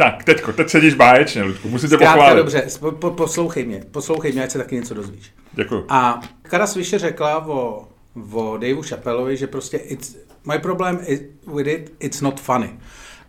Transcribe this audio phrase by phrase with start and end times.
[0.00, 2.36] Tak, teďko, teď sedíš báječně, Ludku, musíte Zkrátka pochválit.
[2.36, 5.32] dobře, po, po, poslouchej mě, poslouchej mě, ať se taky něco dozvíš.
[5.52, 5.86] Děkuji.
[5.88, 7.88] A Kara Swisher řekla o,
[8.32, 10.16] o Daveu Chappellovi, že prostě it's,
[10.52, 11.20] my problém is,
[11.54, 12.70] with it, it's not funny.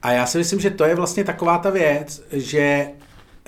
[0.02, 2.88] A já si myslím, že to je vlastně taková ta věc, že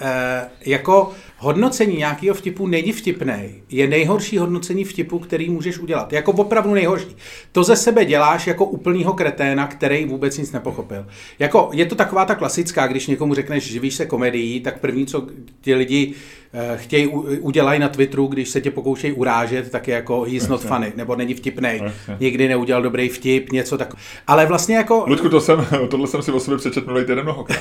[0.02, 1.12] eh, jako
[1.44, 6.14] hodnocení nějakého vtipu není vtipný, je nejhorší hodnocení vtipu, který můžeš udělat.
[6.14, 7.16] Jako opravdu nejhorší.
[7.52, 11.06] To ze sebe děláš jako úplnýho kreténa, který vůbec nic nepochopil.
[11.40, 15.28] Jako je to taková ta klasická, když někomu řekneš, živíš se komedií, tak první, co
[15.62, 16.14] ti lidi
[16.54, 17.08] eh, chtějí,
[17.40, 21.16] udělají na Twitteru, když se tě pokoušejí urážet, tak je jako he's not funny, nebo
[21.16, 22.18] není vtipnej, Jasně.
[22.20, 23.94] nikdy neudělal dobrý vtip, něco tak.
[24.28, 25.04] Ale vlastně jako...
[25.08, 27.60] Ludku, to jsem, tohle jsem si o sobě přečetl minulý týden mnohokrát.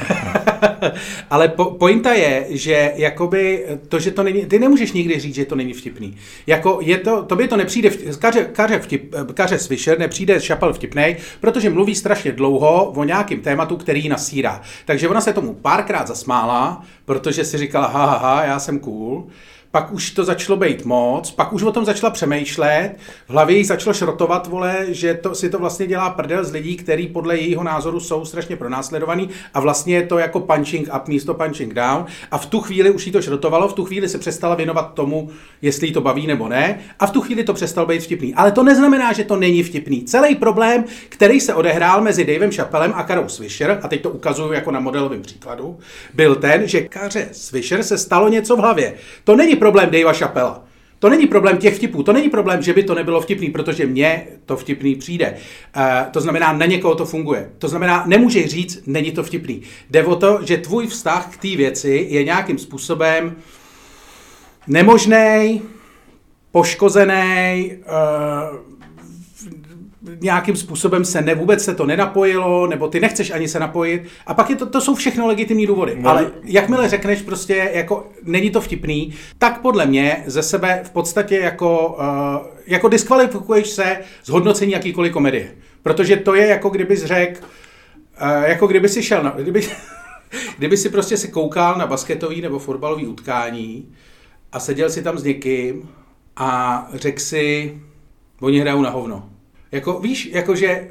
[1.31, 5.45] Ale po, pointa je, že jakoby to, že to není, ty nemůžeš nikdy říct, že
[5.45, 6.17] to není vtipný.
[6.47, 11.17] Jako je to, tobě to nepřijde, vtip, kaře, kaře, vtip, kaře Swisher nepřijde šapel vtipnej,
[11.41, 14.63] protože mluví strašně dlouho o nějakém tématu, který ji nasírá.
[14.85, 19.27] Takže ona se tomu párkrát zasmála, protože si říkala, ha, ha, ha, já jsem cool.
[19.73, 22.95] Pak už to začalo být moc, pak už o tom začala přemýšlet,
[23.27, 26.77] v hlavě jí začalo šrotovat, vole, že to, si to vlastně dělá prdel z lidí,
[26.77, 31.35] který podle jejího názoru jsou strašně pronásledovaný a vlastně je to jako punching up místo
[31.35, 34.55] punching down a v tu chvíli už jí to šrotovalo, v tu chvíli se přestala
[34.55, 35.31] věnovat tomu,
[35.63, 38.35] jestli jí to baví nebo ne a v tu chvíli to přestalo být vtipný.
[38.35, 40.05] Ale to neznamená, že to není vtipný.
[40.05, 44.53] Celý problém, který se odehrál mezi Davem Chappellem a Karou Swisher, a teď to ukazuju
[44.53, 45.79] jako na modelovém příkladu,
[46.15, 48.95] byl ten, že Kaře Swisher se stalo něco v hlavě.
[49.25, 50.65] To není problém Davea Chappella.
[50.99, 54.27] To není problém těch vtipů, to není problém, že by to nebylo vtipný, protože mně
[54.47, 55.35] to vtipný přijde.
[55.77, 57.51] Uh, to znamená, na někoho to funguje.
[57.59, 59.63] To znamená, nemůžeš říct, není to vtipný.
[59.91, 63.37] Jde o to, že tvůj vztah k té věci je nějakým způsobem
[64.67, 65.63] nemožný,
[66.53, 68.72] poškozený, uh,
[70.21, 74.03] nějakým způsobem se ne, vůbec se to nenapojilo, nebo ty nechceš ani se napojit.
[74.27, 75.97] A pak je to, to jsou všechno legitimní důvody.
[75.99, 76.11] No.
[76.11, 81.39] Ale jakmile řekneš prostě, jako není to vtipný, tak podle mě ze sebe v podstatě
[81.39, 85.55] jako, uh, jako diskvalifikuješ se z hodnocení jakýkoliv komedie.
[85.83, 87.41] Protože to je jako kdybys řekl,
[88.23, 89.69] uh, jako kdyby si šel na, kdyby,
[90.59, 93.95] kdyby si prostě si koukal na basketový nebo fotbalový utkání
[94.53, 95.89] a seděl si tam s někým
[96.37, 97.79] a řekl si,
[98.41, 99.32] oni hrajou na hovno.
[99.73, 100.89] Jako víš, jakože,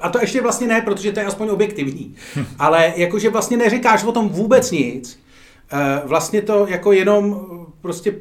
[0.00, 2.14] a to ještě vlastně ne, protože to je aspoň objektivní,
[2.58, 5.20] ale jakože vlastně neříkáš o tom vůbec nic,
[5.72, 7.46] eh, vlastně to jako jenom
[7.80, 8.14] prostě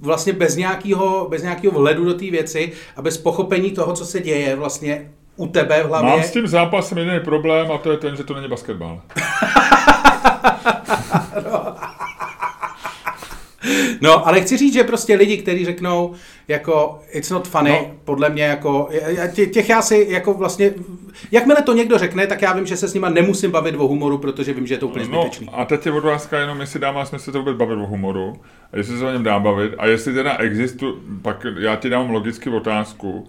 [0.00, 4.20] vlastně bez nějakého, bez nějakého vhledu do té věci a bez pochopení toho, co se
[4.20, 6.10] děje vlastně u tebe v hlavě.
[6.10, 9.00] Mám s tím zápasem jediný problém a to je ten, že to není basketbal.
[11.52, 11.67] No,
[14.24, 16.14] ale chci říct, že prostě lidi, kteří řeknou,
[16.48, 17.76] jako it's not funny, no.
[17.88, 17.94] No.
[18.04, 18.88] podle mě jako,
[19.52, 20.74] těch já si jako vlastně,
[21.30, 24.18] jakmile to někdo řekne, tak já vím, že se s nima nemusím bavit o humoru,
[24.18, 25.48] protože vím, že je to úplně No, zbytečný.
[25.52, 28.36] a teď je otázka jenom, jestli dává smysl to vůbec bavit o humoru,
[28.72, 30.92] a jestli se o něm dá bavit, a jestli teda existuje,
[31.22, 33.28] pak já ti dám logicky otázku,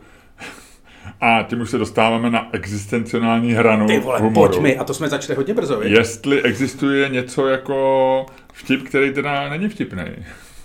[1.21, 4.51] a tím už se dostáváme na existenciální hranu Ty vole, humoru.
[4.51, 5.91] pojď mi, a to jsme začali hodně brzo, viď?
[5.91, 10.03] Jestli existuje něco jako vtip, který teda není vtipný.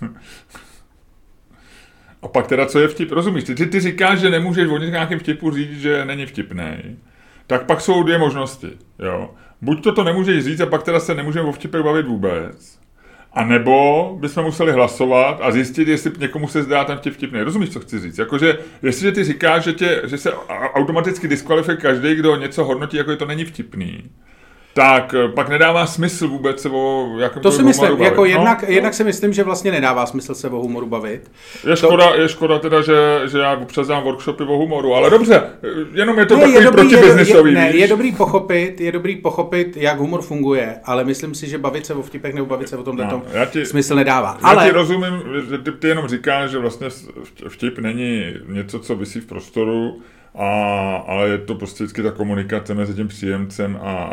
[2.22, 3.12] A pak teda, co je vtip?
[3.12, 3.44] Rozumíš?
[3.44, 6.97] Ty, ty, ty říkáš, že nemůžeš o nějakém vtipu říct, že není vtipný.
[7.47, 8.71] Tak pak jsou dvě možnosti.
[8.99, 9.31] Jo.
[9.62, 12.78] Buď to to nemůžeš říct a pak teda se nemůžeme o vtipech bavit vůbec.
[13.34, 17.41] A nebo bychom museli hlasovat a zjistit, jestli někomu se zdá ten vtip vtipný.
[17.41, 18.19] Rozumíš, co chci říct?
[18.19, 20.33] Jakože, jestliže ty říkáš, že, tě, že se
[20.75, 24.11] automaticky diskvalifikuje každý, kdo něco hodnotí, jako je to není vtipný,
[24.75, 28.69] tak eh, pak nedává smysl vůbec se o jakém To si myslím, jako jednak, no,
[28.75, 31.31] jednak si myslím, že vlastně nedává smysl se o humoru bavit.
[31.71, 32.95] Je škoda, je škoda teda, že,
[33.27, 36.59] že já občas dám workshopy o humoru, ale dobře, eh, jenom je to Ne, takový
[36.59, 37.81] je, dobrý, je, protibiznisový, je, ne, víš?
[37.81, 41.95] je dobrý pochopit, je dobrý pochopit, jak humor funguje, ale myslím si, že bavit se
[41.95, 44.39] o vtipech nebo bavit se o tomhle No, ti- smysl nedává.
[44.43, 46.89] Já Ale ti rozumím, že ty, ty jenom říkáš, že vlastně
[47.49, 50.01] vtip není něco, co vysí v prostoru,
[50.34, 54.11] a, ale je to prostě vždycky ta komunikace mezi tím příjemcem a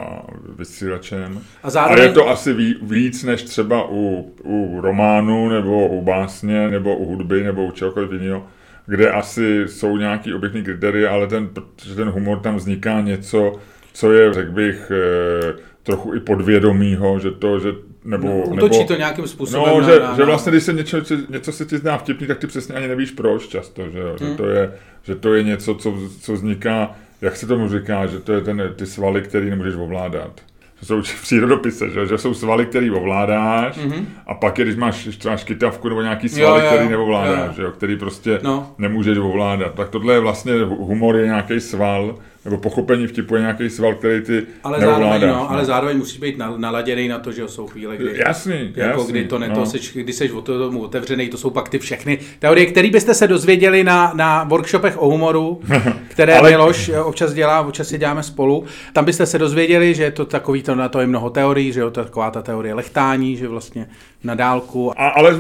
[0.58, 1.40] vysílačem.
[1.64, 6.02] A zároveň- a je to asi ví, víc než třeba u, u románu, nebo u
[6.02, 8.46] básně, nebo u hudby, nebo u čehokoliv jiného,
[8.88, 13.54] kde asi jsou nějaký objektivní kritéria, ale ten, protože ten humor tam vzniká něco,
[13.94, 15.54] co je, řekl bych, eh,
[15.84, 17.70] trochu i podvědomího, že to, že
[18.06, 20.74] nebo, no, nebo to nějakým způsobem No, na, že, na, že na- vlastně, když se
[20.74, 20.98] něco,
[21.30, 24.16] něco se ti zdá vtipný, tak ty přesně ani nevíš proč často, že, jo?
[24.20, 24.30] Hmm.
[24.30, 28.20] že, to, je, že to je něco, co, co vzniká, jak se tomu říká, že
[28.20, 30.32] to je ten, ty svaly, který nemůžeš ovládat.
[30.80, 34.08] To jsou v přírodopise, že, že jsou svaly, který ovládáš Mhm.
[34.28, 37.54] a pak je, když máš třeba škytavku nebo nějaký svaly, jo, který jo, neovládáš, jo.
[37.56, 38.74] že jo, který prostě No.
[38.78, 39.74] nemůžeš ovládat.
[39.74, 42.16] Tak tohle je vlastně, humor je nějaký sval,
[42.46, 45.10] nebo pochopení vtipu je nějaký sval, který ty ale neovládáš.
[45.10, 45.52] zároveň, no, no.
[45.52, 49.12] ale zároveň musí být na- naladěný na to, že jsou chvíle, kdy, Jasný, jako jasný,
[49.12, 49.56] kdy to ne, no.
[49.56, 52.90] to seš, kdy seš o to tomu otevřený, to jsou pak ty všechny teorie, které
[52.90, 55.62] byste se dozvěděli na, na workshopech o humoru,
[56.08, 56.50] které Ale-.
[56.50, 58.66] Miloš eh, občas dělá, občas je děláme spolu.
[58.94, 61.80] Tam byste se dozvěděli, že je to takový, to, na to je mnoho teorií, že
[61.80, 63.88] jo, to je taková ta teorie lechtání, že vlastně
[64.24, 65.02] na dálku.
[65.02, 65.36] A, ale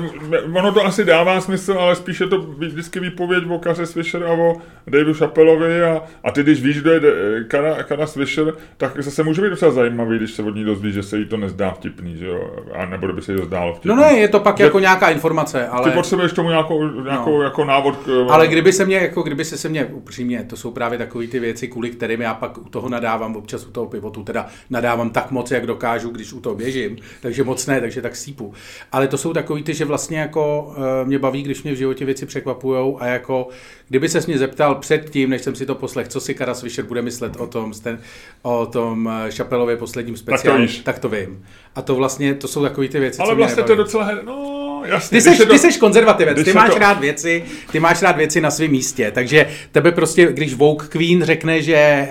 [0.53, 4.55] ono to asi dává smysl, ale spíše to vždycky výpověď o Kaře Swisher a o
[4.87, 9.23] Daveu Chappellovi a, a ty, když víš, kdo je De- Kara, Kara Swisher, tak zase
[9.23, 12.17] může být docela zajímavý, když se od ní dozví, že se jí to nezdá vtipný,
[12.17, 13.89] že jo, a nebo by se jí to zdálo vtipný.
[13.89, 15.89] No ne, je to pak Že- jako nějaká informace, ale...
[15.89, 17.43] Ty potřebuješ tomu nějakou, nějakou No.
[17.43, 18.25] jako návod k...
[18.29, 21.39] Ale kdyby se mě, jako kdyby se se mě upřímně, to jsou právě takové ty
[21.39, 25.31] věci, kvůli kterým já pak u toho nadávám, občas u toho pivotu, teda nadávám tak
[25.31, 28.53] moc, jak dokážu, když u toho běžím, takže moc ne, takže tak sípu.
[28.91, 32.05] Ale to jsou takový ty, že vlastně jako eh, mě baví, když mě v životě
[32.05, 33.47] věci překvapujou a jako
[33.89, 37.01] kdyby se mě zeptal předtím, než jsem si to poslech, co si Kara Swisher bude
[37.01, 37.99] myslet o tom, ten,
[38.41, 40.79] o tom eh, Šapelově posledním speciálu, víš.
[40.79, 41.45] tak to vím.
[41.75, 44.23] A to vlastně, to jsou takové ty věci, Ale co vlastně to je docela, her-
[44.23, 45.17] no jasně.
[45.17, 48.51] Ty seš, ty seš konzervativec, ty máš to- rád věci, ty máš rád věci na
[48.51, 52.07] svém místě, takže tebe prostě, když Vogue Queen řekne, že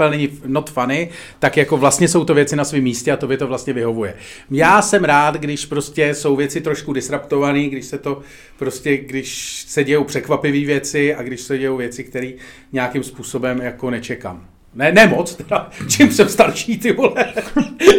[0.00, 1.08] uh, není not funny,
[1.38, 4.14] tak jako vlastně jsou to věci na svém místě a tobě to vlastně vyhovuje.
[4.50, 8.20] Já jsem rád, když prostě jsou věci trošku disruptované, když se to
[8.58, 12.30] prostě, když se dějou překvapivé věci a když se dějou věci, které
[12.72, 14.53] nějakým způsobem jako nečekám.
[14.74, 17.34] Ne, ne moc, teda, čím jsem starší, ty vole,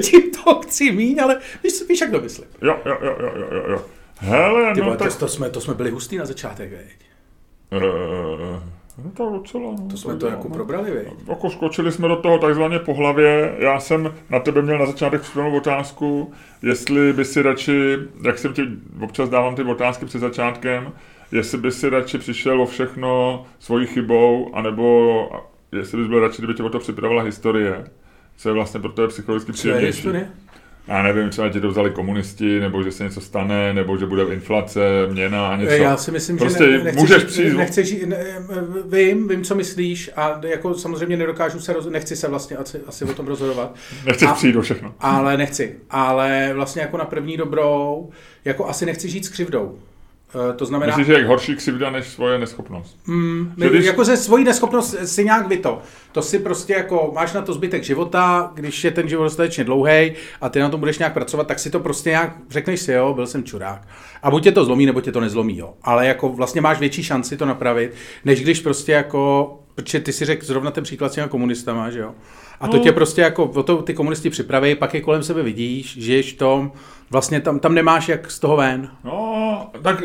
[0.04, 2.48] tím to chci míň, ale víš, víš jak to myslím.
[2.62, 3.82] Jo, jo, jo, jo, jo, jo, jo.
[4.18, 5.14] Hele, Ty no vole, tak...
[5.14, 7.06] to, to, jsme, to jsme byli hustý na začátek, veď.
[7.72, 9.64] Eh, No to docela.
[9.80, 10.56] no, To jsme to jako no.
[10.56, 11.06] probrali, vej.
[11.30, 13.56] Jako skočili jsme do toho takzvaně po hlavě.
[13.60, 18.54] Já jsem na tebe měl na začátek připravenou otázku, jestli by si radši, jak jsem
[18.54, 18.62] ti
[19.02, 20.92] občas dávám ty otázky před začátkem,
[21.32, 25.30] jestli by si radši přišel o všechno svojí chybou, anebo
[25.76, 27.84] jestli bys byl radši, kdyby tě o to připravila historie,
[28.38, 30.08] co je vlastně pro tebe psychologicky příjemnější.
[30.88, 34.24] Já nevím, třeba ti to vzali komunisti, nebo že se něco stane, nebo že bude
[34.24, 34.80] inflace,
[35.12, 35.74] měna a něco.
[35.74, 38.18] Já si myslím, prostě že ne, nechci můžeš žít, přijít, nechci žít, ne,
[38.90, 43.06] vím, vím, co myslíš a jako samozřejmě nedokážu se, roz, nechci se vlastně asi, asi
[43.06, 43.76] o tom rozhodovat,
[44.06, 44.96] nechceš a- přijít o všechno.
[45.00, 45.76] ale nechci.
[45.90, 48.10] Ale vlastně jako na první dobrou,
[48.46, 49.80] jako asi nechci žít s křivdou.
[50.30, 52.98] Eh, To znamená, Myslíš, že jak horší křivda než svoje neschopnost?
[53.08, 55.82] Mm, Že když- Jako ze svojí neschopnost si nějak vy to.
[56.12, 60.14] To si prostě jako máš na to zbytek života, když je ten život dostatečně dlouhý
[60.42, 63.14] a ty na tom budeš nějak pracovat, tak si to prostě nějak řekneš si, jo,
[63.14, 63.88] byl jsem čurák.
[64.24, 65.74] A buď tě to zlomí, nebo tě to nezlomí, jo.
[65.84, 67.94] Ale jako vlastně máš větší šanci to napravit,
[68.26, 72.00] než když prostě jako, protože ty si řekl zrovna ten příklad s těma komunistama, že
[72.00, 72.12] jo.
[72.60, 72.84] A to No.
[72.84, 76.38] tě prostě jako, o to ty komunisti připraví, pak je kolem sebe vidíš, žiješ v
[76.38, 76.72] tom,
[77.12, 78.90] vlastně tam, tam nemáš jak z toho ven.
[79.04, 80.04] No, tak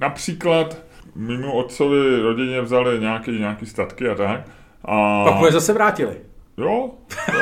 [0.00, 0.76] například
[1.16, 4.40] mimo otcovi rodině vzali nějaký, nějaký statky a tak.
[4.84, 5.24] A...
[5.24, 6.16] Pak mu je zase vrátili.
[6.58, 6.90] Jo,
[7.34, 7.40] jo,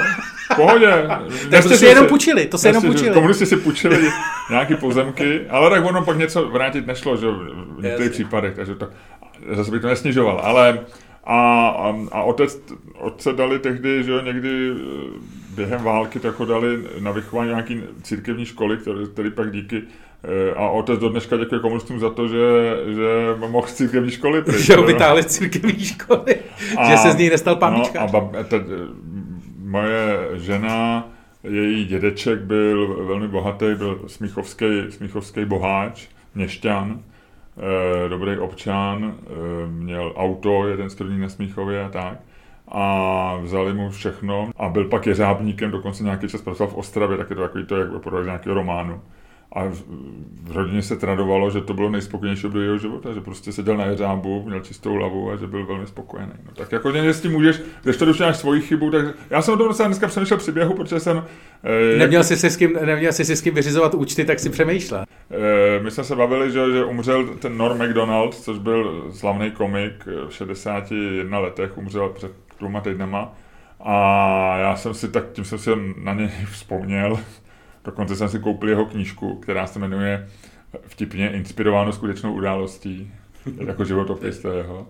[0.57, 0.87] pohodě.
[1.51, 3.11] Tak to si jenom půjčili, to se jenom půjčili.
[3.11, 4.11] Komunisti si půjčili
[4.51, 8.89] nějaký pozemky, ale tak ono pak něco vrátit nešlo, že v některých případech, takže to,
[9.55, 10.79] zase bych to nesnižoval, ale
[11.31, 12.59] a, a, a otec,
[12.99, 14.75] otce dali tehdy, že jo, někdy eh,
[15.55, 19.83] během války, tak ho dali na vychování nějaký církevní školy, který, který pak díky
[20.25, 22.37] eh, a otec do dneška děkuje komunistům za to, že,
[22.95, 23.07] že
[23.49, 24.57] mohl z církevní školy pryč.
[24.67, 26.37] že ho vytáhli z církevní školy,
[26.91, 28.01] že se z ní nestal No, pamíčka.
[28.01, 28.61] a bab, te,
[29.65, 31.09] moje žena,
[31.45, 37.01] její dědeček byl velmi bohatý, byl smíchovský, smíchovský boháč, měšťan,
[38.09, 39.31] dobrý občan, eh,
[39.71, 42.19] měl auto, jeden z prvních na Smíchově a tak.
[42.69, 47.31] A vzali mu všechno a byl pak jeřábníkem, dokonce nějaký čas pracoval v Ostravě, tak
[47.31, 47.89] je to takový to, jak
[48.23, 49.01] z nějakého románu.
[49.53, 49.83] A v,
[50.51, 54.43] rodině se tradovalo, že to bylo nejspokojenější období jeho života, že prostě seděl na jeřábu,
[54.47, 56.33] měl čistou hlavu a že byl velmi spokojený.
[56.47, 59.55] No, tak jako někde s tím můžeš, když to máš svoji chybu, tak já jsem
[59.55, 61.25] o tom docela dneska přemýšlel při běhu, protože jsem...
[61.65, 64.51] Eh, Neměl jsi, si s kým, neměl jsi si s kým vyřizovat účty, tak si
[64.51, 65.05] přemýšlel.
[65.31, 70.07] Eh, My jsme se bavili, že, že umřel ten Norm MacDonald, což byl slavný komik,
[70.29, 73.33] v 61 letech umřel před dvěma týdnama.
[73.81, 77.19] A já jsem si tak, tím jsem si na něj vzpomněl.
[77.89, 80.29] Dokonce jsem si koupil jeho knížku, která se jmenuje
[80.87, 83.13] vtipně Inspirováno skutečnou událostí,
[83.67, 84.87] jako životopis to je jeho.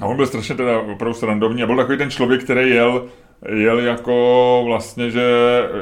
[0.00, 3.06] A on byl strašně teda opravdu srandovní a byl takový ten člověk, který jel,
[3.48, 5.30] jel jako vlastně, že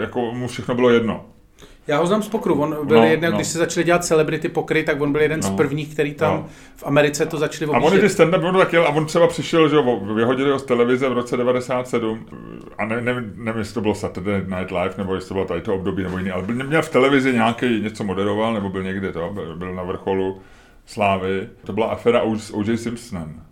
[0.00, 1.26] jako mu všechno bylo jedno.
[1.88, 3.36] Já ho znám z pokru, on byl No, jeden, no.
[3.36, 5.56] když se začali dělat celebrity pokry, tak on byl jeden z No.
[5.56, 6.46] prvních, který tam No.
[6.76, 8.12] v Americe to začali A on i ty objíždět.
[8.12, 9.76] stand-up, on tak jel, a on třeba přišel, že
[10.14, 12.26] vyhodili ho z televize v roce 97,
[12.78, 15.60] a ne, nevím, nevím, jestli to bylo Saturday Night Live, nebo jestli to bylo tady
[15.60, 19.12] to období, nebo jiný, ale byl, měl v televizi nějaký, něco moderoval, nebo byl někde
[19.12, 20.40] to, byl, na vrcholu
[20.86, 21.48] slávy.
[21.66, 22.76] To byla aféra s O.J.
[22.78, 23.42] Simpsonem.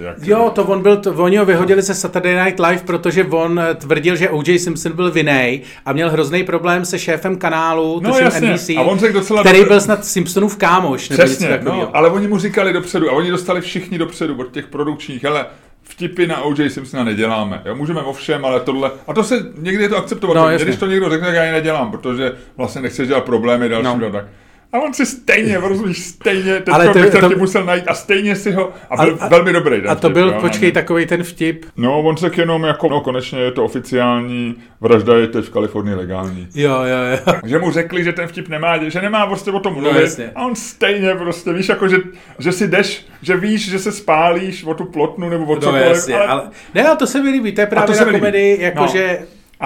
[0.00, 3.60] Jak, Jo, to on byl, to, oni ho vyhodili ze Saturday Night Live, protože on
[3.60, 4.58] eh, tvrdil, že O.J.
[4.58, 8.48] Simpson byl vinej a měl hrozný problém se šéfem kanálu, No, tuším jasně.
[8.50, 11.08] NBC, A on řekl docela který dobře- byl snad Simpsonův kámoš.
[11.08, 14.52] Nebo Přesně, něco no, ale oni mu říkali dopředu a oni dostali všichni dopředu od
[14.52, 15.46] těch produkčních, hele,
[15.82, 16.70] vtipy na O.J.
[16.70, 17.62] Simpsona neděláme.
[17.64, 18.90] Jo, můžeme o všem, ale tohle.
[19.06, 20.36] A to se někdy je to akceptovat.
[20.36, 24.00] No, když to někdo řekne, tak já ji nedělám, protože vlastně nechceš dělat problémy dalším
[24.00, 24.10] no.
[24.10, 24.24] tak.
[24.72, 27.94] A on si stejně, rozumíš, stejně, teď Ale ale to- bych to- musel najít a
[27.94, 29.80] stejně si ho, a byl A- a- velmi dobrý.
[29.80, 30.72] ten A to vtip, byl, jo, počkej, ne?
[30.72, 31.64] takový ten vtip.
[31.76, 35.94] No, on řekl jenom jako, no konečně je to oficiální, vražda je teď v Kalifornii
[35.96, 36.48] legální.
[36.54, 37.34] Jo, jo, jo.
[37.44, 40.00] Že mu řekli, že ten vtip nemá, že nemá prostě o tom No, mluvit.
[40.00, 40.30] jasně.
[40.34, 41.96] a on stejně prostě, víš, jako že,
[42.38, 45.86] že si jdeš, že víš, že se spálíš o tu plotnu nebo o No, cokoliv.
[45.86, 46.42] jasně, ale...
[46.74, 48.88] Ne, ale to se mi líbí, to je právě to se na komedii, jako No.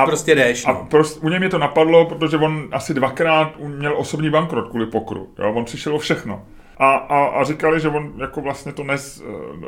[0.03, 0.67] A- prostě jdeš.
[0.67, 0.87] A No.
[0.91, 5.29] prostě u něj mě to napadlo, protože on asi dvakrát měl osobní bankrot kvůli pokru.
[5.39, 5.53] Jo?
[5.53, 6.43] On přišel o všechno.
[6.79, 9.23] A, a, a říkali, že on jako vlastně to nes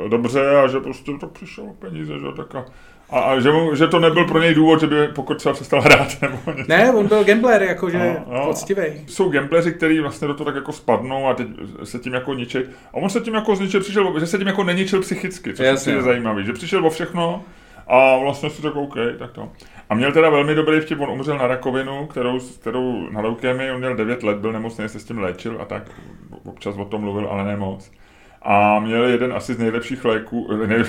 [0.05, 2.65] eh, dobře a že prostě to přišel o peníze, že tak a,
[3.09, 5.81] a, a že, mu, že, to nebyl pro něj důvod, že by pokud třeba přestal
[5.81, 6.69] hrát nebo něco.
[6.69, 8.45] Ne, on byl gambler, jakože No, no.
[8.45, 9.01] poctivej.
[9.07, 11.47] Jsou gambleři, kteří vlastně do toho tak jako spadnou a teď
[11.83, 12.57] se tím jako ničí.
[12.57, 15.91] A on se tím jako zničil, přišel, že se tím jako neničil psychicky, což Jasně,
[15.93, 16.03] je no.
[16.03, 17.43] zajímavý, že přišel o všechno
[17.87, 19.49] a vlastně si řekl, OK, tak to.
[19.89, 23.77] A měl teda velmi dobrý vtip, on umřel na rakovinu, kterou, kterou na leukémii, on
[23.77, 25.91] měl 9 let, byl nemocný, se s tím léčil a tak,
[26.45, 27.91] občas o tom mluvil, ale ne moc.
[28.41, 30.83] A měl jeden asi z nejlepších léků, ne,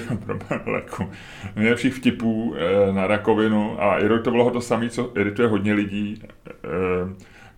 [0.66, 1.10] léků,
[1.56, 6.54] nejlepších vtipů eh, na rakovinu a iritovalo ho to samé, co irituje hodně lidí, eh,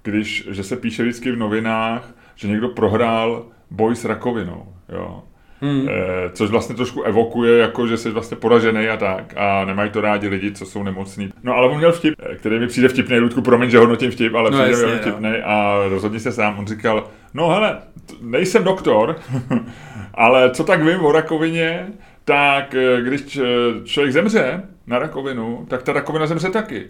[0.02, 5.22] když, že se píše vždycky v novinách, že někdo prohrál boj s rakovinou, jo.
[5.62, 5.88] Hmm.
[5.88, 9.34] Eh, což vlastně trošku evokuje, jako že jsi vlastně poražený a tak.
[9.36, 11.30] A nemají to rádi lidi, co jsou nemocní.
[11.42, 14.34] No ale on měl vtip, eh, který mi přijde vtipný, Ludku, promiň, že hodnotím vtip,
[14.34, 14.98] ale No, přijde jasně, mi no.
[14.98, 16.58] vtipný a rozhodně se sám.
[16.58, 17.78] On říkal, no hele,
[18.20, 19.16] nejsem doktor,
[20.14, 21.86] ale co tak vím o rakovině,
[22.24, 23.40] tak eh, když
[23.84, 26.88] člověk zemře na rakovinu, tak ta rakovina zemře taky.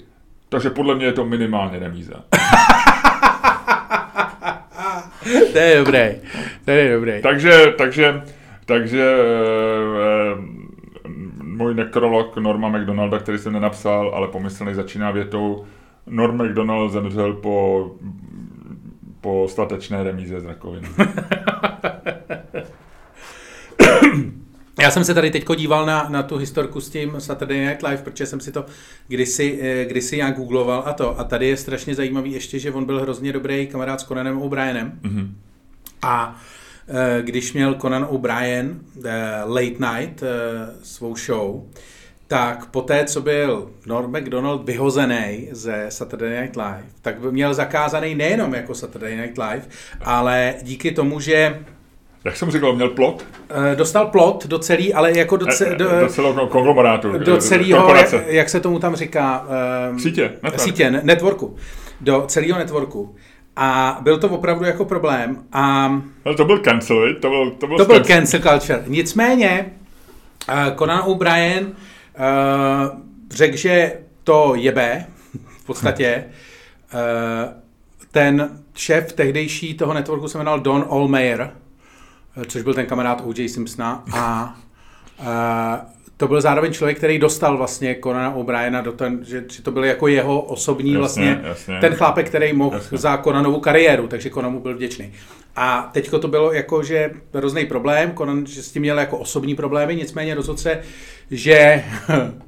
[0.49, 2.15] Takže podle mě je to minimálně remíza.
[5.53, 5.99] To je dobrý,
[6.65, 7.23] to je dobrý.
[7.23, 8.23] Takže, takže,
[8.65, 9.23] takže eh,
[10.03, 10.63] eh,
[11.43, 15.65] můj nektrolog Norma McDonalda, který jsem nenapsal, ale pomyslný začíná větou
[16.07, 17.91] Norm McDonald zemřel po,
[19.21, 20.89] po statečné remíze z rakoviny.
[24.81, 28.03] Já jsem se tady teďko díval na, na tu historku s tím Saturday Night Live,
[28.03, 28.65] protože jsem si to
[29.09, 31.21] kdysi, eh, kdysi nějak googloval a to.
[31.21, 34.93] A tady je strašně zajímavý ještě, že on byl hrozně dobrý kamarád s Conanem O'Brienem.
[35.03, 35.37] Mhm.
[36.03, 36.41] A
[37.21, 39.11] když měl Conan O'Brien eh,
[39.45, 40.27] Late Night, eh,
[40.83, 41.63] svou show,
[42.29, 48.15] tak poté, co byl Norm MacDonald vyhozený ze Saturday Night Live, tak by měl zakázaný
[48.15, 49.63] nejenom jako Saturday Night Live,
[50.05, 51.61] ale díky tomu, že
[52.25, 53.25] Jak jsem říkal, měl plot
[53.73, 57.19] eh, dostal plot do celý, ale jako do, ce, do, do celého konglomerátu.
[57.19, 59.47] do celého, jak, jak se tomu tam říká,
[59.91, 60.61] um, Sítě, network.
[60.61, 61.57] sítě, ne- networku,
[62.01, 63.15] do celého networku.
[63.57, 65.45] A byl to opravdu jako problém.
[65.53, 65.93] A
[66.25, 68.17] Ale to byl cancel, to byl, to byl, to byl cancel.
[68.41, 68.85] cancel culture.
[68.87, 69.73] Nicméně
[70.49, 71.73] uh, Conan O'Brien uh,
[73.31, 73.93] řekl, že
[74.25, 75.07] to jebe,
[75.63, 76.25] v podstatě.
[76.95, 77.63] Uh,
[78.13, 81.51] ten šéf tehdejší toho networku se jmenoval Don Allmeyer,
[82.37, 83.49] eh, což byl ten kamarád O.J.
[83.49, 84.55] Simpsona a
[85.21, 85.27] uh,
[86.23, 89.85] to byl zároveň člověk, který dostal vlastně Conana O'Briena do ten, že, že to byl
[89.85, 91.79] jako jeho osobní Jasně, vlastně jasně.
[91.81, 92.99] ten chlápek, který mohl Jasně.
[92.99, 95.13] za Conanovu kariéru, takže Conan mu byl vděčný.
[95.57, 99.55] A teďko to bylo jako, že hrozný problém, Conan, že s tím měl jako osobní
[99.55, 100.81] problémy, nicméně rozhodl se,
[101.31, 101.85] že,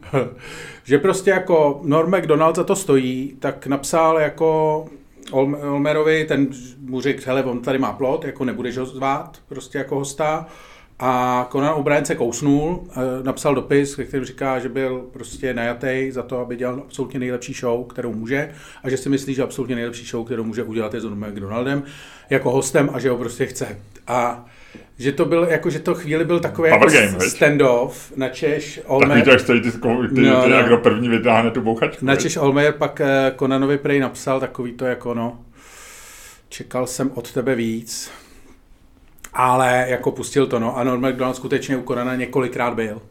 [0.85, 4.85] že prostě jako Norm MacDonald za to stojí, tak napsal jako
[5.31, 6.47] Olm- Olmerovi, ten
[6.81, 10.47] mu řekl, hele, on tady má plot, jako nebudeš ho zvát, prostě jako hosta.
[10.98, 16.10] A Conan O'Brien se kousnul, eh, napsal dopis, ve kterém říká, že byl prostě najatý
[16.10, 18.50] za to, aby dělal absolutně nejlepší show, kterou může,
[18.82, 21.82] a že si myslí, že absolutně nejlepší show, kterou může udělat je s McDonaldem
[22.30, 23.78] jako hostem a že ho prostě chce.
[24.06, 24.46] A
[24.98, 28.74] že to byl, jako že to chvíli byl takový Power jako game, stand-off na Češ,
[28.76, 29.78] Takový Olmer, to, jak stojí ty, ty,
[30.20, 30.56] No, ty no.
[30.56, 32.06] jak první vytáhne tu bouchačku.
[32.06, 32.16] na?
[32.16, 35.38] Češ Olmer pak eh, Conanovi prej napsal takový to jako no,
[36.48, 38.10] čekal jsem od tebe víc,
[39.35, 40.79] ale jako pustil to, no.
[40.79, 43.03] A Norm MacDonald skutečně u Conana několikrát byl.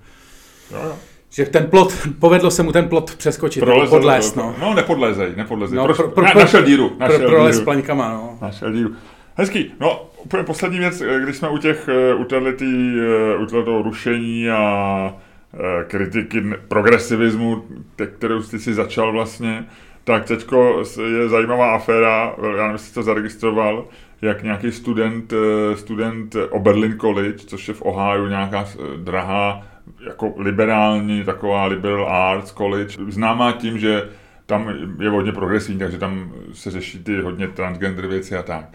[0.72, 0.96] Jo, jo.
[1.30, 4.56] Že ten plot, povedlo se mu ten plot přeskočit, podlézt, no.
[4.62, 5.78] No, nepodlezej, nepodlezej.
[5.78, 7.66] No, Proč- pro- pro- na, pro- našel díru, našel Pro, prolez díru.
[7.66, 8.38] plaňkama, no.
[8.42, 8.96] Našel díru.
[9.36, 9.74] Hezký.
[9.80, 12.24] No, úplně poslední věc, eh, když jsme u těch, eh, u
[13.02, 15.16] eh, u toho rušení a
[15.88, 17.64] kritiky progresivismu,
[17.96, 19.66] te- kterou jsi si začal vlastně,
[20.04, 20.84] tak teďko
[21.18, 23.86] je zajímavá aféra, já nevím, jestli to zaregistroval,
[24.24, 29.68] jak nějaký student, eh, student Oberlin College, což je v Ohio nějaká eh, drahá,
[30.06, 34.10] jako liberální, taková liberal arts college, známá tím, že
[34.46, 38.66] tam je hodně progresivní, takže tam se řeší ty hodně transgender věci a tak.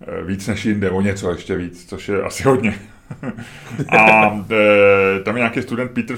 [0.00, 2.74] Eh, víc než jinde, o něco ještě víc, což je asi hodně.
[3.98, 6.16] a e, tam je nějaký student Peter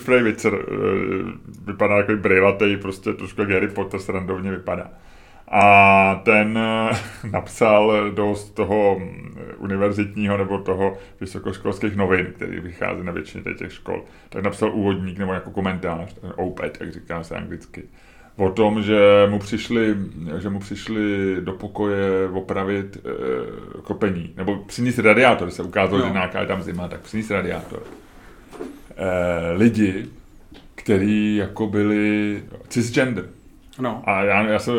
[0.54, 0.58] e,
[1.64, 4.90] vypadá jako brejlatej, prostě trošku jak Harry Potter srandovně vypadá.
[5.50, 6.58] A ten
[7.30, 9.00] napsal do toho
[9.58, 15.32] univerzitního nebo toho vysokoškolských novin, který vychází na většině těch škol, tak napsal úvodník nebo
[15.32, 17.82] jako komentář, opět, jak říká se anglicky
[18.36, 19.96] o tom, že mu přišli,
[20.38, 23.00] že mu přišli do pokoje opravit e,
[23.82, 26.06] kopení, nebo přinést radiátor, se ukázalo, no.
[26.06, 27.82] že nějaká je tam zima, tak přinést radiátor.
[28.96, 30.06] E, lidi,
[30.74, 33.24] kteří jako byli cisgender.
[33.80, 34.02] No.
[34.06, 34.74] A já, já jsem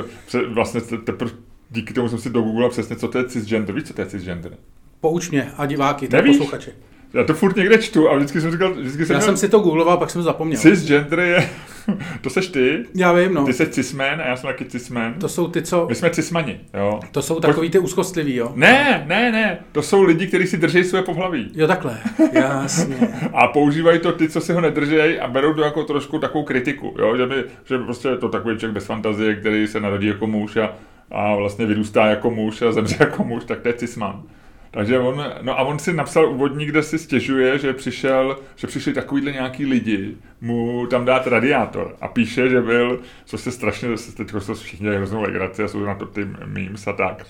[0.53, 1.31] vlastně teprve
[1.69, 3.75] díky tomu jsem si do Google přesně, co to je cisgender.
[3.75, 4.57] Víš, co to je cisgender?
[4.99, 6.71] Pouč mě a diváky, to posluchači.
[7.13, 8.73] Já to furt někde čtu a vždycky jsem říkal...
[8.73, 9.25] Vždycky jsem já měl...
[9.25, 10.59] jsem si to googloval, pak jsem zapomněl.
[10.59, 11.49] Cisgender je...
[12.21, 12.85] to seš ty.
[12.95, 13.45] Já vím, no.
[13.45, 15.13] Ty jsi cisman a já jsem taky cisman.
[15.13, 15.85] To jsou ty, co...
[15.89, 16.99] My jsme cismani, jo.
[17.11, 18.51] To jsou takový ty úzkostliví, jo.
[18.55, 19.59] Ne, ne, ne.
[19.71, 21.51] To jsou lidi, kteří si drží své pohlaví.
[21.53, 21.97] Jo, takhle.
[22.31, 22.95] Jasně.
[23.33, 26.95] a používají to ty, co si ho nedržejí a berou to jako trošku takovou kritiku,
[26.99, 27.17] jo.
[27.17, 30.57] Že, by, že prostě je to takový člověk bez fantazie, který se narodí jako muž
[30.57, 30.73] a,
[31.11, 34.23] a vlastně vyrůstá jako muž a zemře jako muž, tak to je cisman.
[34.71, 38.93] Takže on, no a on si napsal úvodník, kde si stěžuje, že přišel, že přišli
[38.93, 41.95] takovýhle nějaký lidi mu tam dát radiátor.
[42.01, 45.85] A píše, že byl, co se strašně, teď se všichni dělají hroznou legraci a jsou
[45.85, 47.25] na to ty memes a tak,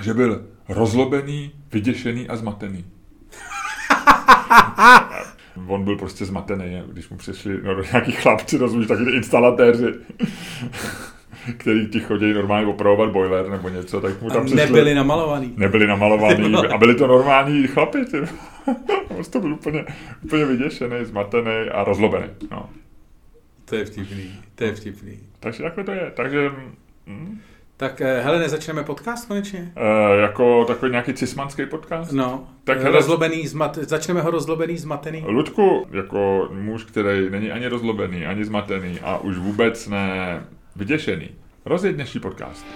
[0.00, 2.84] že byl rozlobený, vyděšený a zmatený.
[5.66, 9.94] on byl prostě zmatený, když mu přišli no, nějaký chlapci, rozumíš, taky instalatéři
[11.56, 15.54] který ti chodí normálně opravovat boiler nebo něco, tak mu tam a přišli, nebyli namalovaný.
[15.56, 18.04] Nebyli namalovaný a byli to normální chlapi.
[18.04, 18.20] Ty.
[19.30, 19.84] to byl úplně,
[20.24, 22.26] úplně vyděšený, zmatený a rozlobený.
[22.50, 22.70] No.
[23.64, 25.18] To je vtipný, to je vtipný.
[25.40, 26.12] Takže takhle to je.
[26.14, 26.50] Takže...
[27.06, 27.40] Hm.
[27.78, 29.72] Tak eh, hele, nezačneme podcast konečně?
[29.76, 32.12] E, jako takový nějaký cismanský podcast?
[32.12, 35.24] No, tak hele, rozlobený, zmat, začneme ho rozlobený, zmatený.
[35.26, 40.40] Ludku, jako muž, který není ani rozlobený, ani zmatený a už vůbec ne
[40.76, 41.28] vyděšený.
[41.64, 42.66] Rozjeď dnešní podcast.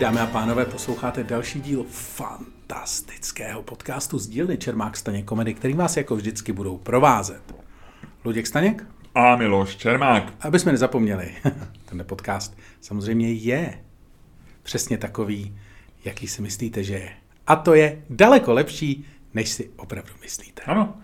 [0.00, 5.96] Dámy a pánové, posloucháte další díl fantastického podcastu z dílny Čermák Staněk Komedy, který vás
[5.96, 7.54] jako vždycky budou provázet.
[8.24, 8.99] Luděk Staněk?
[9.14, 10.32] A Miloš Čermák.
[10.40, 11.30] Aby jsme nezapomněli,
[11.84, 13.78] ten podcast samozřejmě je
[14.62, 15.58] přesně takový,
[16.04, 17.10] jaký si myslíte, že je.
[17.46, 20.62] A to je daleko lepší, než si opravdu myslíte.
[20.62, 20.94] Ano.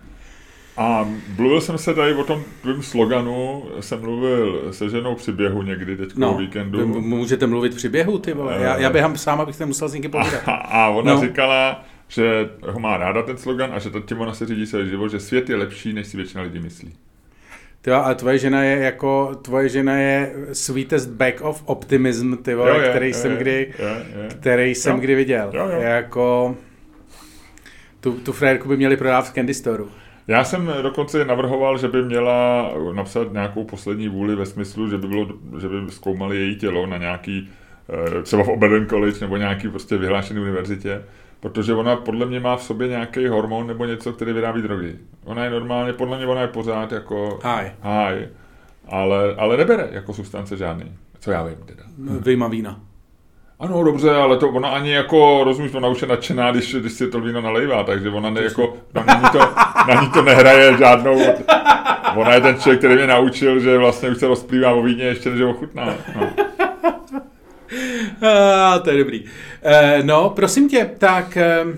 [0.77, 5.61] A mluvil jsem se tady o tom tvým sloganu, jsem mluvil se ženou při běhu
[5.61, 7.01] někdy teď no, o víkendu.
[7.01, 8.57] můžete mluvit při běhu, ty vole.
[8.61, 10.47] Já, já běhám sám, abych musel s někým povídat.
[10.47, 11.21] A, a ona no.
[11.21, 15.07] říkala, že ho má ráda ten slogan a že tím ona se řídí celý život,
[15.07, 16.93] že svět je lepší, než si většina lidí myslí.
[17.87, 22.69] Ty a tvoje žena je jako, tvoje žena je sweetest back of optimism, ty vole,
[22.69, 24.27] jo, je, který, je, jsem je, kdy, je, je.
[24.27, 25.01] který jsem jo.
[25.01, 25.51] kdy viděl.
[25.53, 25.81] Jo, jo.
[25.81, 26.55] Jako,
[27.99, 29.83] tu, tu frajerku by měli prodávat v Candy Store.
[30.27, 35.07] Já jsem dokonce navrhoval, že by měla napsat nějakou poslední vůli ve smyslu, že by,
[35.07, 35.27] bylo,
[35.59, 37.49] že by zkoumali její tělo na nějaký,
[38.19, 41.03] eh, třeba v Oberlin College nebo nějaký prostě vyhlášený univerzitě
[41.39, 44.95] Protože ona podle mě má v sobě nějaký hormon nebo něco, který vyrábí drogy.
[45.25, 48.27] Ona je normálně, podle mě ona je pořád jako high, high
[48.89, 50.91] ale, ale nebere jako substance žádný.
[51.19, 51.83] Co já vím teda.
[51.97, 52.79] No, vyjma vína.
[53.59, 57.09] Ano, dobře, ale to ona ani jako, rozumíš, ona už je nadšená, když, když si
[57.09, 59.39] to víno nalejvá, takže ona ne, jako, na ní, to,
[59.87, 61.19] na ní to nehraje žádnou,
[62.15, 65.29] ona je ten člověk, který mě naučil, že vlastně už se rozplývá o víně ještě,
[65.29, 65.85] než ho ochutná.
[66.15, 66.29] No.
[68.21, 69.23] ah, to je dobrý.
[69.23, 69.29] Uh,
[70.05, 71.37] no, prosím tě, tak...
[71.65, 71.73] Uh,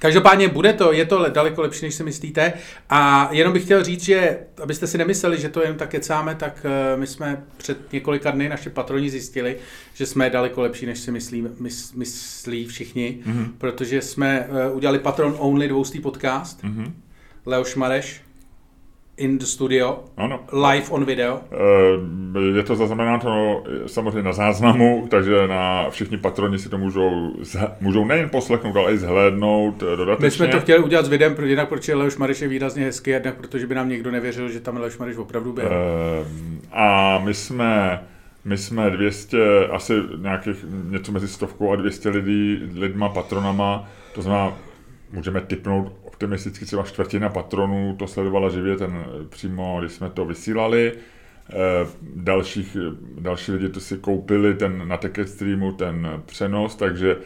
[0.00, 2.52] Každopádně bude to, je to daleko lepší, než si myslíte.
[2.90, 6.66] A jenom bych chtěl říct, že abyste si nemysleli, že to jen tak kecáme, tak
[6.94, 9.56] uh, my jsme před několika dny naši patroni zjistili,
[9.94, 13.48] že jsme daleko lepší, než si myslí, mys, myslí všichni, mm-hmm.
[13.58, 16.64] protože jsme uh, udělali patron only dvoustý podcast.
[16.64, 16.92] Mm-hmm.
[17.46, 18.22] Leoš Mareš,
[19.20, 20.40] in the studio, Ano.
[20.52, 21.40] live on video.
[21.52, 27.32] Eh, Je to zaznamenáno samozřejmě na záznamu, takže na všichni patroni si to můžou,
[27.80, 30.26] můžou nejen poslechnout, ale i zhlédnout eh, dodatečně.
[30.26, 33.34] My jsme to chtěli udělat s videem, jednak protože Leoš Mareš je výrazně hezký, jednak
[33.36, 35.64] protože by nám někdo nevěřil, že tam Leoš Mareš opravdu byl.
[35.66, 38.00] Ehm, A my jsme,
[38.44, 44.52] my jsme 200, asi nějakých něco mezi stovkou a 200 lidí, lidma, patronama, to znamená,
[45.12, 50.92] můžeme typnout optimisticky třeba čtvrtina patronů to sledovala živě ten přímo, když jsme to vysílali.
[51.52, 52.76] Eh, Dalších,
[53.20, 57.16] další lidi to si koupili ten, na Ticket Streamu ten přenos, takže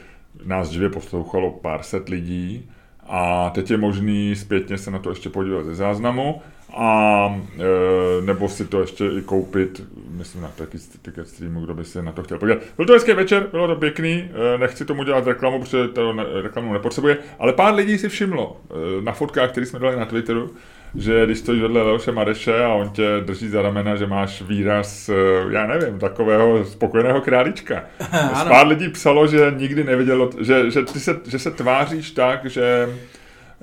[0.45, 2.71] nás živě poslouchalo pár set lidí
[3.07, 6.43] a teď je možný zpětně se na to ještě podívat ze záznamu
[6.77, 11.85] a e, nebo si to ještě i koupit, myslím na taky ticket streamu, kdo by
[11.85, 12.63] se na to chtěl podívat.
[12.77, 16.25] Byl to hezký večer, bylo to pěkný, e, nechci tomu dělat reklamu, protože to ne,
[16.43, 20.51] reklamu nepotřebuje, ale pár lidí si všimlo e, na fotkách, které jsme dali na Twitteru,
[20.95, 25.09] že když stojíš vedle Leoše Mareše a on tě drží za ramena, že máš výraz,
[25.09, 25.15] e,
[25.51, 27.85] já nevím, takového spokojeného králička.
[28.49, 32.89] Pár lidí psalo, že nikdy nevidělo, že, že, ty se, že se tváříš tak, že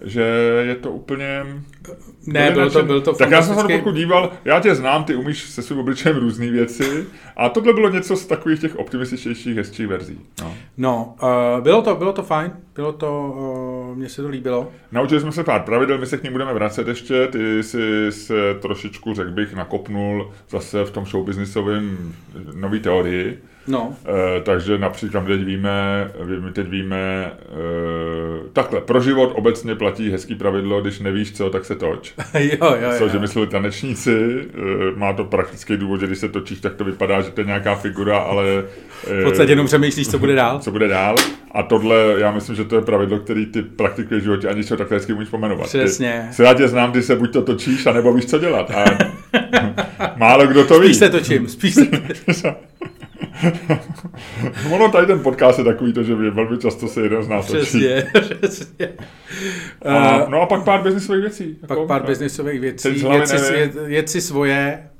[0.04, 0.22] že
[0.62, 1.46] je to úplně...
[2.28, 5.04] Ne, byl to, byl to Tak já jsem se na to díval, já tě znám,
[5.04, 7.06] ty umíš se svým obličejem různé věci
[7.38, 10.20] a tohle bylo něco z takových těch optimističtějších, hezčích verzí.
[10.42, 10.54] No.
[10.78, 14.72] No, uh, bylo to, bylo to fajn, bylo to, uh, mně se to líbilo.
[14.92, 18.54] Naučili jsme se pár pravidel, my se k ním budeme vracet ještě, ty si se
[18.62, 22.14] trošičku, řekl bych, nakopnul zase v tom showbiznisovém
[22.54, 23.42] nový teorii.
[23.68, 23.96] No,
[24.38, 27.32] E, takže například teď víme, my teď víme, e,
[28.54, 32.14] takhle, pro život obecně platí hezký pravidlo, když nevíš co, tak se toč.
[32.34, 33.10] jo, jo, Co, jo.
[33.10, 37.22] že mysleli tanečníci, e, má to praktický důvod, že když se točíš, tak to vypadá,
[37.22, 38.64] že to je nějaká figura, ale...
[39.04, 40.60] V podstatě jenom přemýšlíš, co bude dál.
[40.64, 41.16] Co bude dál.
[41.52, 44.78] A tohle, já myslím, že to je pravidlo, který ty praktikuješ v životě, aniž ho
[44.78, 45.68] takhle hezky můžeš pomenovat.
[45.68, 46.26] Přesně.
[46.30, 48.72] Ty, co já tě znám, ty se buď to točíš, anebo víš, co dělat.
[48.72, 48.86] A
[50.16, 50.86] málo kdo to ví.
[50.88, 51.86] Spíš se točím, spíš se
[54.72, 57.60] ono tady ten podcast je takový to, že velmi často se jeden z nás točí.
[57.62, 58.12] Přesně,
[58.42, 58.90] přesně.
[59.86, 61.58] A, Uh, no a pak pár biznisových věcí.
[61.62, 62.08] pak jako, pár no.
[62.08, 64.91] biznisových věcí, si, jet si svoje, Eh,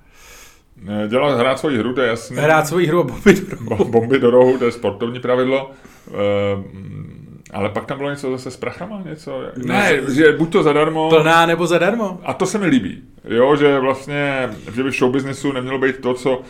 [1.08, 2.38] Dělat, hrát svoji hru, to je jasný.
[2.38, 3.78] hrát svoji hru a bomby do rohu.
[3.78, 5.72] Bo- Bomby do rohu, to je sportovní pravidlo.
[6.08, 7.04] Ehm,
[7.54, 9.44] ale pak tam bylo něco zase s prachama, něco.
[9.66, 11.10] Ne, že buď to zadarmo.
[11.10, 12.20] Plná nebo zadarmo.
[12.24, 13.02] A to se mi líbí.
[13.28, 16.42] Jo, že vlastně, že by v showbiznesu nemělo být to, co,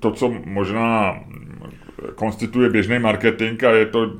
[0.00, 1.20] to, co možná
[2.14, 4.10] konstituje běžný marketing a je to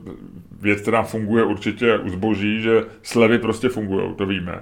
[0.60, 4.60] věc, která funguje určitě u zboží, že slevy prostě fungují, to víme.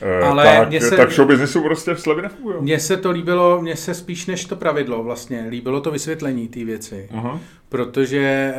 [0.00, 2.56] Eh, Ale tak, mně se- tak v showbiznesu prostě slevy nefungují.
[2.60, 6.64] Mně se to líbilo, mně se spíš než to pravidlo vlastně, líbilo to vysvětlení té
[6.64, 7.08] věci.
[7.14, 7.40] Aha.
[7.68, 8.54] protože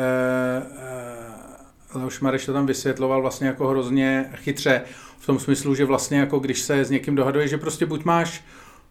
[1.93, 4.81] uh, Leoš Mareš to tam vysvětloval vlastně jako hrozně chytře,
[5.19, 8.43] v tom smyslu, že vlastně jako když se s někým dohaduje, že prostě buď máš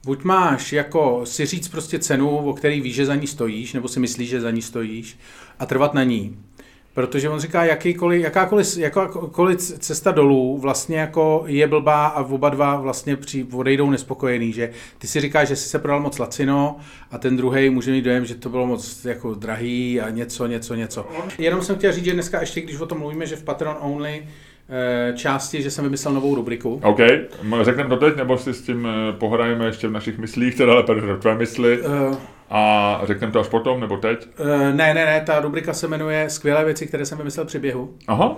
[0.04, 3.88] Buď máš jako si říct prostě cenu, o který víš, že za ní stojíš, nebo
[3.88, 5.18] si myslíš, že za ní stojíš
[5.58, 6.36] a trvat na ní.
[6.96, 12.76] Protože on říká, jakýkoliv, jakákoliv, jakákoliv cesta dolů vlastně jako je blbá a oba dva
[12.76, 16.76] vlastně při, odejdou nespokojený, že ty si říkáš, že jsi se prodal moc lacino
[17.10, 20.74] a ten druhý může mít dojem, že to bylo moc jako drahý a něco, něco,
[20.74, 21.06] něco.
[21.38, 24.26] Jenom jsem chtěl říct, že dneska ještě, když o tom mluvíme, že v Patreon Only
[25.14, 26.80] části, že jsem vymyslel novou rubriku.
[26.84, 26.98] OK,
[27.62, 30.94] řekneme to teď, nebo si s tím eh, pohrajeme ještě v našich myslích, teda lépe
[30.94, 32.16] v tvé mysli Eh,
[32.50, 34.28] a řekneme to až potom, nebo teď?
[34.38, 37.94] eh, ne, ne, ne, ta rubrika se jmenuje Skvělé věci, které jsem vymyslel při běhu.
[38.06, 38.36] Aha,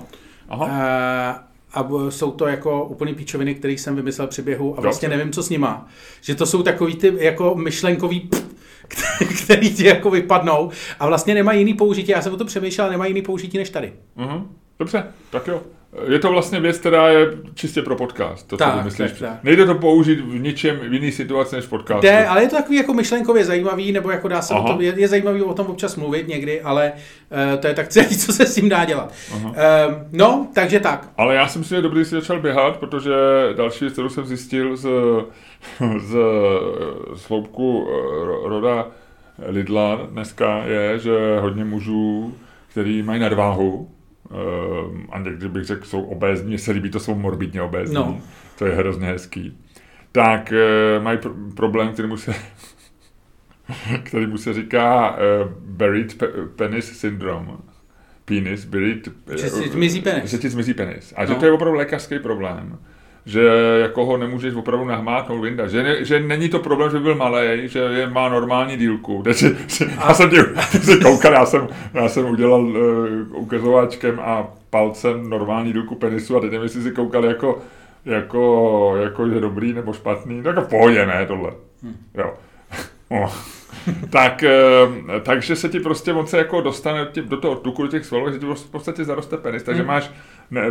[0.48, 0.68] aha.
[0.70, 1.34] Eh,
[1.74, 5.42] a jsou to jako úplný píčoviny, které jsem vymyslel při běhu a vlastně nevím, co
[5.42, 5.88] s nima.
[6.20, 8.20] Že to jsou takový ty jako myšlenkový
[8.88, 12.10] pff, který- ti jako vypadnou a vlastně nemají jiný použití.
[12.12, 13.92] Já jsem o to přemýšlel, ale nemají jiný použití než tady.
[14.16, 14.46] Mhm.
[14.78, 15.60] Dobře, tak jo.
[16.08, 19.10] Je to vlastně věc, která je čistě pro podcast, to, co Tak, ty myslíš.
[19.10, 19.44] tak, tak.
[19.44, 22.06] Nejde to použít v ničem v jiný situaci než v podcastu.
[22.06, 24.66] Jde, ale je to takový jako myšlenkově zajímavý, nebo jako dá se o Aha.
[24.68, 26.92] tom, je, je zajímavý o tom občas mluvit někdy, ale
[27.52, 29.12] uh, to je tak celý, co se s tím dá dělat.
[29.34, 29.48] Aha.
[29.48, 29.54] Uh,
[30.12, 31.08] no, takže tak.
[31.16, 33.12] Ale já si myslím, že je dobrý, že jsi začal běhat, protože
[33.56, 34.88] další věc, kterou jsem zjistil z,
[35.98, 36.16] z,
[37.28, 38.86] hloubku eh, roda
[39.46, 42.34] Lidla dneska, je, že hodně mužů,
[42.70, 43.88] který mají nadváhu,
[44.30, 48.20] eh, a někdy bych řekl, jsou obézní, mně se líbí to slovo morbidně obézní, No.
[48.58, 49.58] to je hrozně hezký,
[50.12, 52.34] tak eh, mají pr- problém, kterýmu se
[54.02, 55.18] kterýmu se říká uh,
[55.66, 57.52] buried pe- penis syndrome.
[58.24, 59.08] Penis, buried...
[59.36, 60.30] Že ti zmizí penis.
[60.30, 61.14] Že ti zmizí penis.
[61.16, 61.38] A že No.
[61.38, 62.78] to je opravdu lékařský problém.
[63.28, 63.42] Že
[63.80, 65.70] jako ho nemůžeš opravdu nahmátnout vyndat.
[65.70, 69.22] Že, ne, že není to problém, že by byl malý, že je, má normální dílku.
[69.32, 69.56] Si,
[69.96, 72.76] já jsem tě, ty jsi koukal, já jsem, já jsem udělal uh,
[73.30, 77.58] ukazováčkem a palcem normální dílku penisu a teď nevím, jestli si koukal jako
[78.04, 81.52] jako, jako je dobrý nebo špatný, tak v pohodě, ne, tohle.
[82.14, 82.34] Jo.
[83.86, 84.08] No.
[84.10, 88.06] tak, eh, takže se ti prostě moc se jako dostane do toho tuku, do těch
[88.06, 89.88] svalů, že ti v podstatě zaroste penis, takže hmm.
[89.88, 90.10] máš,
[90.50, 90.62] ne,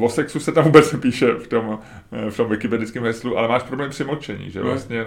[0.00, 1.78] o sexu se tam vůbec nepíše v tom,
[2.12, 5.04] eh, v tom wikipedickém heslu, ale máš problém při močení, že vlastně,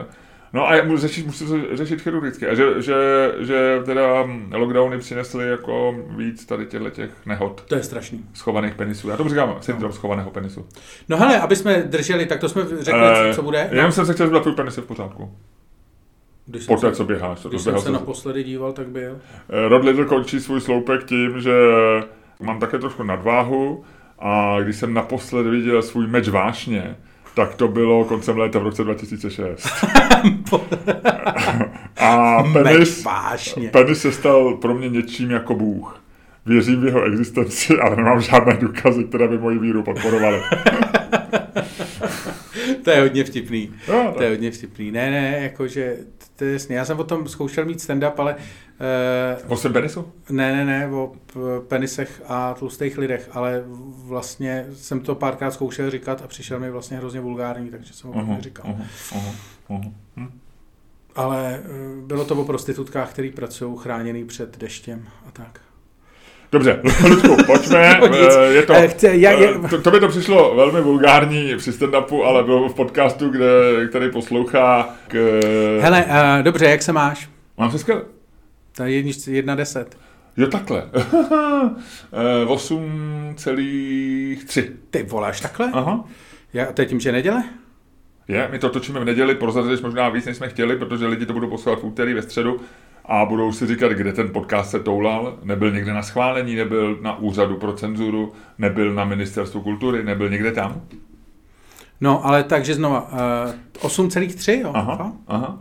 [0.55, 2.47] No a řešit, musí to řešit chirurgicky.
[2.47, 2.95] A že, že,
[3.39, 7.63] že teda lockdowny přinesly jako víc tady těchto těch nehod.
[7.67, 8.25] To je strašný.
[8.33, 9.09] Schovaných penisů.
[9.09, 9.95] Já to říkám, syndrom no.
[9.95, 10.65] schovaného penisu.
[11.09, 13.67] No hele, aby jsme drželi, tak to jsme řekli, e, co bude.
[13.71, 13.77] No.
[13.77, 15.31] Jenom jsem se chtěl zeptat, tvůj penis je v pořádku.
[16.47, 17.45] Když Poté, co běháš.
[17.49, 19.19] Když jsem se naposledy díval, tak byl.
[19.49, 21.53] Eh, Rod Little končí svůj sloupek tím, že
[22.39, 23.83] mám také trošku nadváhu
[24.19, 26.95] a když jsem naposled viděl svůj meč vášně,
[27.35, 29.67] tak to bylo koncem léta v roce 2006.
[31.97, 33.05] a penis,
[33.71, 36.01] penis se stal pro mě něčím jako Bůh.
[36.45, 40.41] Věřím v jeho existenci, ale nemám žádné důkazy, které by moji víru podporovaly.
[42.83, 43.71] to je hodně vtipný.
[43.87, 44.91] No, to je hodně vtipný.
[44.91, 45.97] Ne, ne, jakože,
[46.35, 46.57] to je.
[46.69, 48.35] Já jsem o tom zkoušel mít stand-up, ale...
[49.45, 50.11] Uh, o penisu?
[50.29, 51.13] Ne, ne, ne, o
[51.67, 53.63] penisech a tlustých lidech, ale
[54.05, 58.21] vlastně jsem to párkrát zkoušel říkat a přišel mi vlastně hrozně vulgární, takže jsem ho
[58.21, 58.65] uh-huh, říkal.
[58.65, 59.35] Uh-huh, uh-huh,
[59.69, 59.91] uh-huh.
[60.15, 60.39] Hm?
[61.15, 65.64] Ale uh, bylo to o prostitutkách, který pracují chráněný před deštěm a tak.
[66.51, 67.99] Dobře, Ludku, pojďme.
[68.05, 69.53] Eh, je to, Chce, já, je...
[69.69, 73.45] to, to by to přišlo velmi vulgární při stand-upu, ale bylo v podcastu, kde,
[73.89, 75.39] který poslouchá k...
[75.81, 77.29] Hele, uh, dobře, jak se máš?
[77.57, 78.01] Mám se skvěle.
[78.75, 79.97] To je jedna deset.
[80.37, 80.83] Jo, takhle.
[82.45, 84.37] 8,3.
[84.57, 85.69] Eh, Ty voláš takhle?
[85.73, 86.03] Aha.
[86.53, 87.43] Já, to je tím, že neděle?
[88.27, 91.33] Je, my to točíme v neděli, prozradili možná víc, než jsme chtěli, protože lidi to
[91.33, 92.59] budou poslouchat v úterý, ve středu
[93.07, 95.39] a budou si říkat, kde ten podcast se toulal.
[95.43, 100.51] Nebyl někde na schválení, nebyl na úřadu pro cenzuru, nebyl na ministerstvu kultury, nebyl někde
[100.51, 100.81] tam?
[102.01, 103.11] No, ale takže znova,
[103.81, 104.71] uh, 8,3, jo?
[104.73, 105.59] Aha, aha.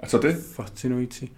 [0.00, 0.32] A co ty?
[0.32, 1.32] Fascinující.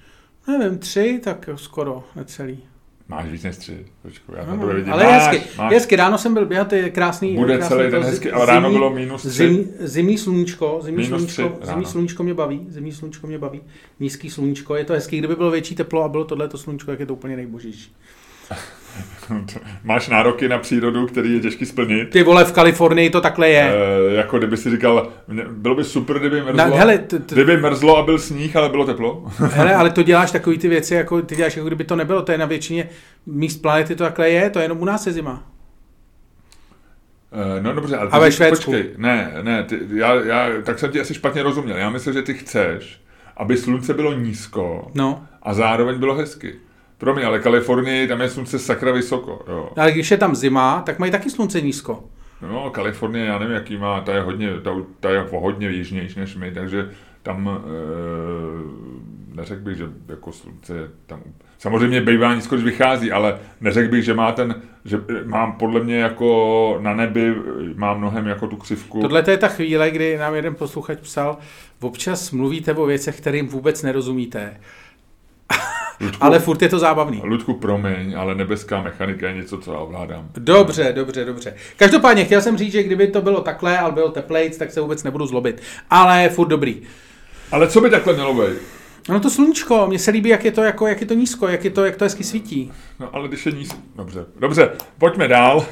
[0.48, 2.67] Nevím, tři, tak skoro necelý.
[3.09, 3.87] Máš víc než tři.
[4.03, 4.90] Počku, já budu vidět.
[4.92, 5.73] Ale máš, hezky, máš.
[5.73, 7.37] hezky, ráno jsem byl běhat, je krásný.
[7.37, 9.31] Bude krásný celý den hezky, ale ráno bylo minus tři.
[9.31, 13.61] Zim, zimní sluníčko, zimní minus sluníčko, tři, zimní sluníčko mě baví, zimní sluníčko mě baví.
[14.01, 17.01] Nízký sluníčko, je to hezký, kdyby bylo větší teplo a bylo tohle to sluníčko, tak
[17.01, 17.92] je to úplně nejbožější.
[19.84, 22.10] Máš nároky na přírodu, který je těžký splnit.
[22.10, 23.72] Ty vole, v Kalifornii to takhle je.
[24.10, 25.12] E, jako kdyby si říkal,
[25.50, 28.68] bylo by super, kdyby mrzlo, Na, hele, t, t, kdyby mrzlo a byl sníh, ale
[28.68, 29.24] bylo teplo.
[29.38, 32.22] hele, ale to děláš takový ty věci, jako ty děláš, jako kdyby to nebylo.
[32.22, 32.88] To je na většině
[33.26, 35.42] míst planety to takhle je, to je jenom u nás je zima.
[37.58, 38.70] E, no dobře, ale ty a ve Švédsku.
[38.70, 41.76] Počkej, ne, ne, ty, já, já, tak jsem ti asi špatně rozuměl.
[41.76, 43.00] Já myslím, že ty chceš,
[43.36, 45.26] aby slunce bylo nízko no.
[45.42, 46.54] a zároveň bylo hezky.
[46.98, 49.44] Promiň, ale Kalifornii, tam je slunce sakra vysoko.
[49.48, 49.70] Jo.
[49.76, 52.04] Ale když je tam zima, tak mají taky slunce nízko.
[52.42, 56.37] No, Kalifornie, já nevím, jaký má, ta je hodně, ta, ta je hodně jižnější než
[56.37, 56.90] my, takže
[57.22, 57.68] tam e,
[59.37, 61.20] neřekl bych, že jako slunce je tam,
[61.58, 65.98] samozřejmě bývá nízko, když vychází, ale neřekl bych, že má ten, že mám podle mě
[65.98, 67.34] jako na nebi,
[67.74, 69.00] má mnohem jako tu křivku.
[69.00, 71.38] Tohle je ta chvíle, kdy nám jeden posluchač psal,
[71.80, 74.56] občas mluvíte o věcech, kterým vůbec nerozumíte.
[76.00, 77.20] Ludku, ale furt je to zábavný.
[77.24, 80.28] Ludku, promiň, ale nebeská mechanika je něco, co já ovládám.
[80.37, 81.54] Dobře, dobře, dobře.
[81.76, 85.02] Každopádně chtěl jsem říct, že kdyby to bylo takhle, ale bylo teplejc, tak se vůbec
[85.02, 85.62] nebudu zlobit.
[85.90, 86.82] Ale furt dobrý.
[87.52, 88.58] Ale co by takhle mělo být?
[89.08, 91.64] No to sluníčko, mně se líbí, jak je to, jako, jak je to nízko, jak,
[91.64, 92.72] je to, jak to hezky svítí.
[93.00, 95.66] No ale když je nízko, dobře, dobře, pojďme dál.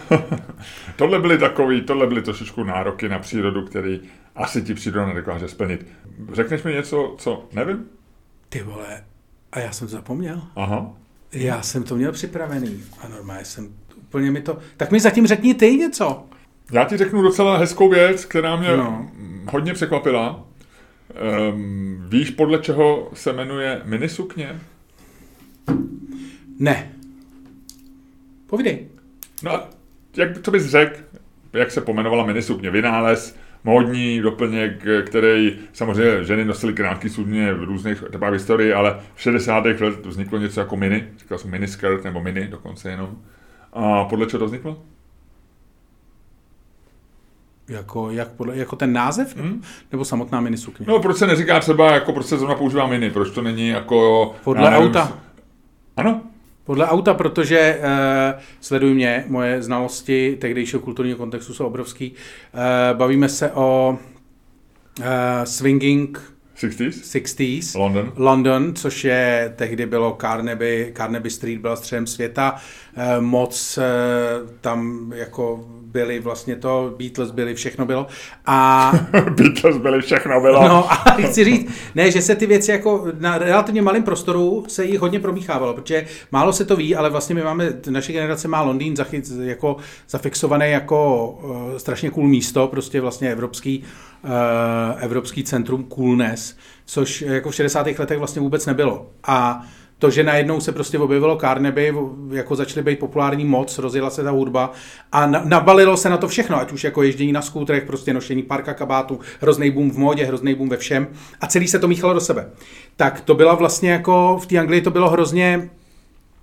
[0.97, 4.01] tohle byly takový, tohle byly trošičku nároky na přírodu, který
[4.37, 5.87] asi ti příroda nedokáže splnit.
[6.33, 7.85] Řekneš mi něco, co nevím?
[8.49, 9.05] Ty vole,
[9.53, 10.43] a já jsem to zapomněl.
[10.57, 10.93] Aha.
[11.33, 14.59] Já jsem to měl připravený a normálně jsem úplně mi to...
[14.77, 16.25] Tak mi zatím řekni ty něco.
[16.73, 19.11] Já ti řeknu docela hezkou věc, která mě no.
[19.53, 20.45] hodně překvapila.
[21.51, 24.61] Um, víš, podle čeho se jmenuje minisukně?
[26.59, 26.93] Ne.
[28.47, 28.87] Povídej.
[29.43, 29.61] No,
[30.17, 30.99] jak, co bys řekl,
[31.53, 32.71] jak se pomenovala minisukně?
[32.71, 39.23] Vynález módní doplněk, který samozřejmě ženy nosily krátký sukně v různých etapách historii, ale v
[39.23, 39.65] 60.
[39.65, 43.19] letech vzniklo něco jako mini, říkal jsem miniskirt nebo mini dokonce jenom.
[43.73, 44.83] A podle čeho to vzniklo?
[47.69, 49.37] Jako, jak podle, jako ten název?
[49.37, 49.63] Hmm?
[49.93, 50.87] Nebo samotná minisukně?
[50.89, 53.11] No, proč se neříká třeba, jako proč se zrovna používá mini?
[53.11, 54.35] Proč to není jako...
[54.45, 55.19] Podle nevím, auta.
[55.97, 56.21] Ano,
[56.67, 62.13] podle auta, protože uh, sleduj mě, moje znalosti tehdejšího kulturního kontextu jsou obrovský.
[62.13, 63.99] Uh, bavíme se o
[64.99, 65.05] uh,
[65.45, 66.89] swinging 60s?
[66.89, 67.79] 60s.
[67.79, 68.13] London.
[68.17, 72.57] London, což je, tehdy bylo Carnaby, Carnaby Street byla středem světa,
[72.97, 73.85] eh, moc eh,
[74.61, 78.07] tam jako byli vlastně to, Beatles byli, všechno bylo.
[78.47, 78.93] A
[79.31, 80.69] Beatles byli, všechno bylo.
[80.69, 80.95] No a
[81.29, 85.21] chci říct, ne, že se ty věci jako na relativně malém prostoru se jich hodně
[85.21, 89.33] promíchávalo, protože málo se to ví, ale vlastně my máme, naše generace má Londýn zachyt,
[89.41, 89.77] jako
[90.09, 93.85] zafixovaný jako uh, strašně cool místo, prostě vlastně evropský,
[94.99, 97.87] evropský centrum coolness, což jako v 60.
[97.99, 99.07] letech vlastně vůbec nebylo.
[99.25, 99.63] A
[99.99, 101.95] to, že najednou se prostě objevilo Carnaby,
[102.31, 104.73] jako začaly být populární moc, rozjela se ta hudba
[105.13, 108.43] a na, nabalilo se na to všechno, ať už jako ježdění na skútrech, prostě nošení
[108.43, 111.07] parka kabátu, hrozný boom v módě, hrozný boom ve všem
[111.41, 112.51] a celý se to míchalo do sebe.
[112.97, 115.71] Tak to byla vlastně jako, v té Anglii to bylo hrozně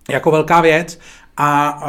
[0.09, 0.99] jako velká věc
[1.37, 1.79] a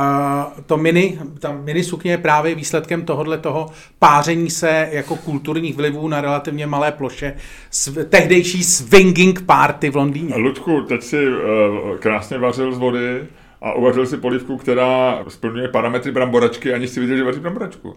[0.57, 5.76] uh, to mini, ta mini sukně je právě výsledkem tohohle toho páření se jako kulturních
[5.76, 7.37] vlivů na relativně malé ploše
[7.72, 10.37] sv- tehdejší swinging party v Londýně.
[10.37, 13.26] Ludku, teď si uh, krásně vařil z vody
[13.62, 17.94] a uvařil si polivku, která splňuje parametry bramboračky, aniž si viděl, že vaří bramboračku.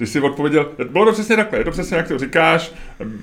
[0.00, 2.72] Ty jsi odpověděl, bylo to přesně takhle, je to přesně jak to říkáš,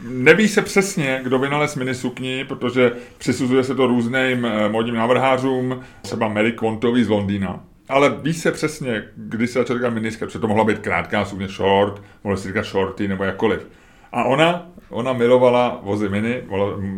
[0.10, 6.52] neví se přesně, kdo vynalez minisukni, protože přisuzuje se to různým modním návrhářům, třeba Mary
[6.52, 7.60] Quantový z Londýna.
[7.90, 11.48] Ale ví se přesně, kdy se začal říkat miniska, protože to mohla být krátká sukně
[11.48, 13.68] short, mohla se říkat shorty nebo jakkoliv.
[14.12, 16.44] A ona, ona milovala vozy Mini,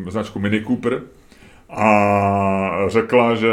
[0.10, 1.02] značku Mini Cooper,
[1.70, 1.90] a
[2.88, 3.50] řekla, že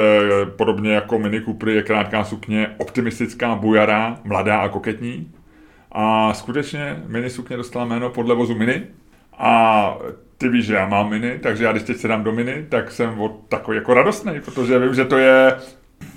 [0.57, 5.31] podobně jako Mini Cooper je krátká sukně optimistická, bujará, mladá a koketní.
[5.99, 8.83] A skutečně mini sukně dostala jméno podle vozu mini.
[9.39, 9.99] A
[10.39, 12.91] ty víš, že já mám mini, takže já když teď se dám do mini, tak
[12.91, 15.57] jsem od takový jako radostný, protože vím, že to je,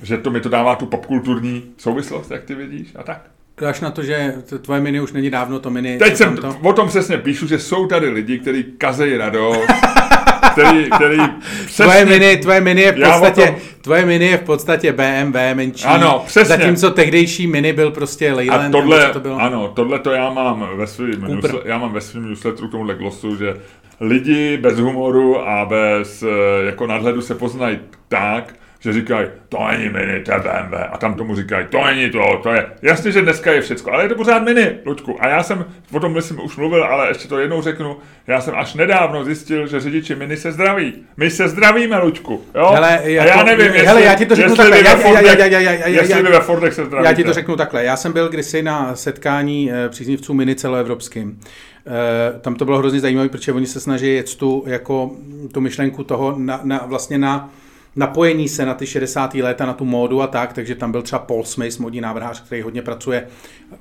[0.03, 3.21] že to mi to dává tu popkulturní souvislost, jak ty vidíš a tak.
[3.61, 5.97] Dáš na to, že tvoje mini už není dávno to mini.
[5.97, 6.57] Teď jsem to?
[6.63, 9.67] o tom přesně píšu, že jsou tady lidi, kteří kazejí radost,
[10.51, 11.17] který, který
[11.65, 15.37] přesně, tvoje, mini, tvoje mini je v podstatě, tom, tvoje mini je v podstatě BMW
[15.53, 15.85] menší.
[15.85, 16.57] Ano, přesně.
[16.57, 18.75] Zatímco tehdejší mini byl prostě Leyland.
[18.75, 19.41] A tohle, to bylo?
[19.41, 23.35] ano, tohle to já mám ve svým, já mám ve svým newsletteru k tomuhle glosu,
[23.35, 23.55] že
[23.99, 29.89] lidi bez humoru a bez eh, jako nadhledu se poznají tak, že říkají, to není
[29.89, 30.75] mini, to je BMW.
[30.91, 32.65] A tam tomu říkají, to není to, to je.
[32.81, 35.17] Jasně, že dneska je všecko, ale je to pořád mini, Ludku.
[35.19, 37.97] A já jsem o tom myslím už mluvil, ale ještě to jednou řeknu.
[38.27, 40.93] Já jsem až nedávno zjistil, že řidiči mini se zdraví.
[41.17, 42.41] My se zdravíme, Ludku.
[42.55, 42.71] Jo?
[42.73, 44.77] Hele, jako, a já nevím, jestli, hele, já ti to řeknu takhle.
[44.77, 47.09] Já, já, já, já, já, já, jestli vy ve Fordech se zdravíte.
[47.09, 47.83] Já ti to řeknu takhle.
[47.83, 51.39] Já jsem byl kdysi na setkání e, příznivců mini celoevropským.
[51.87, 55.11] E, tam to bylo hrozně zajímavé, protože oni se snaží jet tu, jako,
[55.51, 57.49] tu myšlenku toho na, na, vlastně na
[57.95, 59.33] napojení se na ty 60.
[59.33, 62.61] léta, na tu módu a tak, takže tam byl třeba Paul Smith, modní návrhář, který
[62.61, 63.27] hodně pracuje,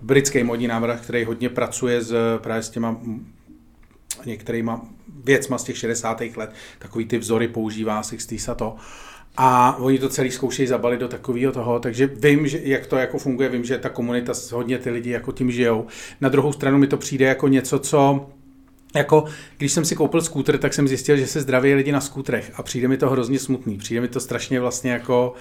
[0.02, 3.00] britský modní návrhář, který hodně pracuje s, právě s těma
[4.26, 4.84] některýma
[5.24, 6.22] věcma z těch 60.
[6.36, 8.76] let, takový ty vzory používá 60 a to.
[9.36, 13.18] A oni to celý zkoušejí zabalit do takového toho, takže vím, že, jak to jako
[13.18, 15.86] funguje, vím, že ta komunita, hodně ty lidi jako tím žijou.
[16.20, 18.26] Na druhou stranu mi to přijde jako něco, co
[18.94, 19.24] jako,
[19.58, 22.62] když jsem si koupil skútr, tak jsem zjistil, že se zdraví lidi na skútrech a
[22.62, 23.78] přijde mi to hrozně smutný.
[23.78, 25.34] Přijde mi to strašně vlastně jako,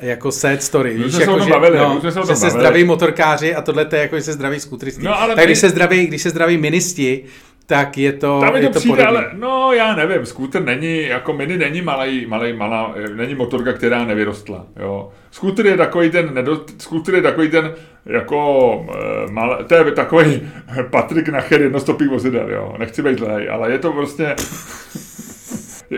[0.00, 0.94] jako sad story.
[0.94, 4.22] Víš, jako, že, bavili, no, že se zdraví motorkáři a tohle to je jako, že
[4.22, 5.02] se zdraví skútristi.
[5.02, 5.46] No, ale tak my...
[5.46, 7.24] když se zdraví, když se zdraví ministi,
[7.66, 11.32] tak je to Tam je to, to přijde, ale no já nevím, skútr není, jako
[11.32, 15.10] mini není malý, malý, malá, není motorka, která nevyrostla, jo.
[15.30, 16.44] Skútr je takový ten,
[16.78, 17.74] skútr je takový ten,
[18.06, 18.86] jako,
[19.28, 20.50] e, mal, to je takový
[20.90, 22.74] Patrik Nacher jednostopých vozidel, jo.
[22.78, 24.36] Nechci být zlej, ale je to prostě,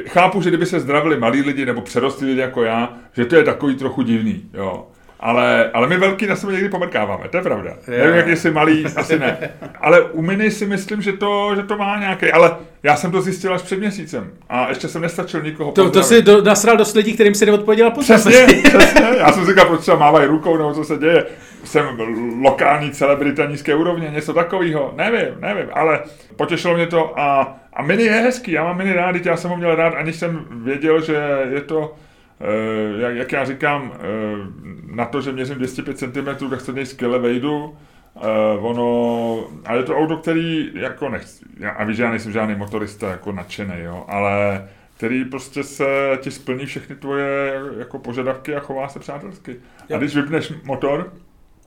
[0.06, 3.44] chápu, že kdyby se zdravili malí lidi nebo přerostli lidi jako já, že to je
[3.44, 4.86] takový trochu divný, jo.
[5.20, 7.70] Ale, ale my velký na sebe někdy pomrkáváme, to je pravda.
[7.88, 7.98] Je.
[7.98, 9.50] Nevím, jak jsi malý, asi ne.
[9.80, 13.22] Ale u Mini si myslím, že to, že to má nějaký, ale já jsem to
[13.22, 16.96] zjistil až před měsícem a ještě jsem nestačil nikoho To, to si do, nasral dost
[16.96, 19.02] lidí, kterým si neodpověděl po Přesně, přesně.
[19.18, 21.24] Já jsem říkal, proč třeba mávají rukou, nebo co se děje.
[21.64, 21.98] Jsem
[22.42, 24.94] lokální celebrita nízké úrovně, něco takového.
[24.96, 26.00] Nevím, nevím, ale
[26.36, 29.56] potěšilo mě to a, a Mini je hezký, já mám Mini rád, já jsem ho
[29.56, 31.94] měl rád, aniž jsem věděl, že je to
[32.40, 33.98] Eh, jak, jak já říkám, eh,
[34.86, 37.76] na to, že měřím 205 cm, tak se něj skvěle vejdu.
[38.14, 42.32] Uh, ono, a je to auto, který, jako nechci, já, a víš, že já nejsem
[42.32, 48.56] žádný motorista, jako nadšený, jo, ale který prostě se ti splní všechny tvoje jako požadavky
[48.56, 49.56] a chová se přátelsky.
[49.88, 49.96] Jo.
[49.96, 51.12] A když vypneš motor,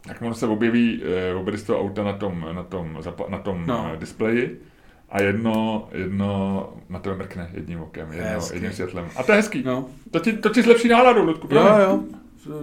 [0.07, 1.01] tak on se objeví,
[1.35, 2.97] objeví z toho auta na tom, na tom,
[3.29, 3.91] na tom no.
[3.99, 4.61] displeji
[5.09, 9.05] a jedno, jedno na tebe mrkne jedním okem, jedno, jedním světlem.
[9.15, 9.63] A to je hezký.
[9.65, 9.85] No.
[10.11, 11.47] To, ti, to ti zlepší náladu, Ludku.
[11.51, 11.99] Jo, jo.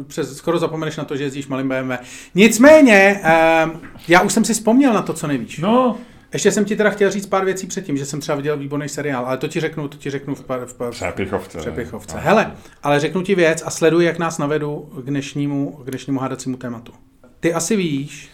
[0.07, 1.93] Přes, skoro zapomeneš na to, že jezdíš malým BMW.
[2.35, 3.21] Nicméně,
[3.65, 3.71] uh,
[4.09, 5.59] já už jsem si vzpomněl na to, co nevíš.
[5.59, 5.99] No.
[6.33, 9.27] Ještě jsem ti teda chtěl říct pár věcí předtím, že jsem třeba viděl výborný seriál,
[9.27, 11.59] ale to ti řeknu, to ti řeknu v, v, pár, Přepichovce.
[11.59, 12.17] Přepichovce.
[12.17, 12.23] No.
[12.23, 12.53] Hele,
[12.83, 16.93] ale řeknu ti věc a sleduj, jak nás navedu k dnešnímu, k dnešnímu hádacímu tématu.
[17.45, 18.31] Ty asi víš,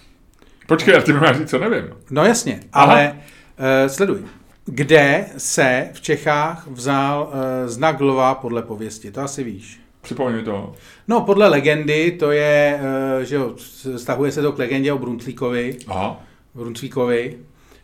[0.67, 1.85] Počkej, já ti máš říct, co nevím.
[2.11, 2.93] no jasně, Aha.
[2.93, 4.19] ale uh, sleduj.
[4.65, 9.11] Kde se v Čechách vzal uh, znak lva podle pověsti?
[9.11, 9.81] To asi víš.
[10.01, 10.73] Připomeň mi to.
[11.09, 12.81] No, podle legendy, to je,
[13.19, 13.55] uh, že jo,
[13.97, 16.21] stahuje se to k legendě o Bruntlíkovi, Aha.
[16.55, 17.39] Brunsvíkovi,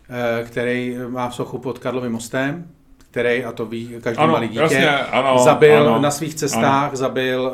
[0.09, 2.71] eh, který má v sochu pod Karlovým mostem,
[3.17, 6.95] který, a to ví každý Ano, malý dítě, jasně, ano, zabil ano, na svých cestách,
[6.95, 7.53] zabil,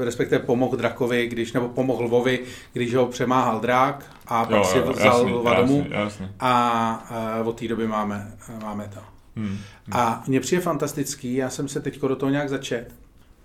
[0.00, 2.40] eh, respektive pomohl drakovi, když, nebo pomohl lvovi,
[2.72, 6.28] když ho přemáhal drak a pak Jo, si jo, vzal jasný, lva domů jasný, jasný.
[6.40, 7.06] a
[7.40, 8.32] eh, od té doby máme,
[8.62, 9.00] máme to.
[9.36, 9.58] Hmm.
[9.92, 12.94] A mně přijde fantastický, já jsem se teď do toho nějak začet.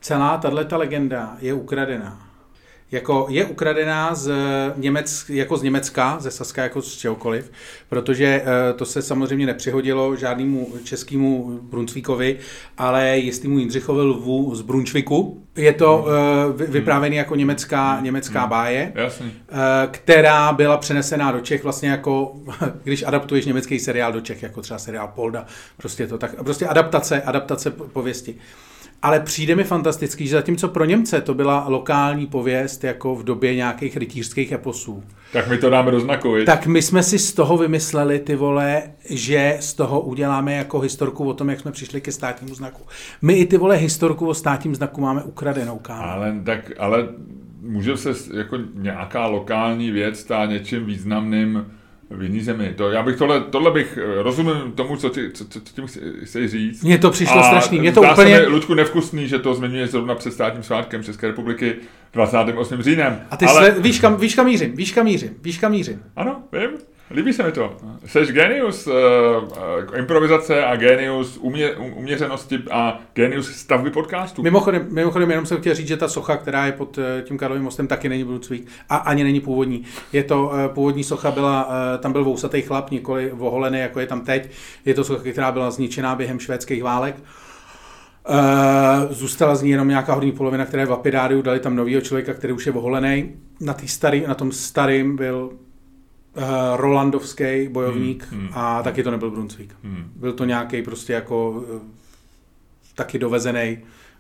[0.01, 2.26] Celá tato legenda je ukradená.
[2.91, 4.31] Jako je ukradená z
[4.75, 7.51] Němec, jako z Německa, ze Saska, jako z čehokoliv,
[7.89, 12.37] protože eh, to se samozřejmě nepřihodilo žádnému českému Brunsvíkovi,
[12.77, 15.43] ale jistýmu Jindřichovi lvu z Brunšviku.
[15.55, 18.91] Je to eh, vy- vyprávěný jako německá, německá báje
[19.49, 22.35] eh, která byla přenesená do Čech vlastně jako,
[22.83, 25.45] když adaptuješ německý seriál do Čech, jako třeba seriál Polda,
[25.77, 28.35] prostě to tak, prostě adaptace, adaptace po- pověsti.
[29.01, 33.55] Ale přijde mi fantastický, že zatímco pro Němce to byla lokální pověst jako v době
[33.55, 36.45] nějakých rytířských eposů, Tak my to dáme do znaku, viď?
[36.45, 41.29] tak my jsme si z toho vymysleli, ty vole, že z toho uděláme jako historku
[41.29, 42.83] o tom, jak jsme přišli ke státnímu znaku.
[43.21, 46.03] My i ty vole historku o státním znaku máme ukradenou, kámo.
[46.03, 47.07] Ale, tak, ale
[47.61, 51.65] může se jako nějaká lokální věc stát něčím významným
[52.09, 52.73] v jiný zemi.
[52.77, 55.87] To, já bych tohle, tohle bych, eh, rozumím tomu, co, ti, co, co, co tím
[55.87, 56.83] chci- chceš říct.
[56.83, 59.87] Mně to přišlo strašný, mně to zdá úplně- se mi, Ludku, nevkusný, že to zmiňuje
[59.87, 61.75] zrovna před státním svátkem České republiky
[62.13, 62.81] 28.
[62.83, 63.19] říjnem.
[63.31, 63.79] A ty ale, ale...
[63.81, 66.01] víš, kam, víš, kam mířím, víš, kam mířím, víš, kam mířím.
[66.15, 66.69] Ano, vím.
[67.11, 67.77] Líbí se mi to.
[68.05, 74.43] Jsi genius uh, uh, improvizace a genius umě, um, uměřenosti a genius stavby podcastu.
[74.43, 77.63] Mimochodem, mimochodem, jenom jsem chtěl říct, že ta socha, která je pod eh, tím Karlovým
[77.63, 79.83] mostem, taky není Brunsvík a ani není původní.
[80.13, 84.07] Je to, eh, původní socha byla, eh, tam byl vousatý chlap, nikoli voholený, jako je
[84.07, 84.49] tam teď.
[84.85, 87.15] Je to socha, která byla zničená během švédských válek.
[88.29, 92.01] Eh, Zůstala z ní jenom nějaká horní polovina, která je v lapidáriu, dali tam novýho
[92.01, 93.35] člověka, který už je voholený.
[93.61, 95.51] Na, starý, na tom starým byl
[96.37, 96.43] uh,
[96.75, 98.49] Rolandovský bojovník Hmm, hmm.
[98.53, 99.75] a taky to nebyl Brunsvík.
[99.83, 100.11] Hmm.
[100.15, 101.79] Byl to nějaký prostě jako eh,
[102.95, 103.77] taky dovezený,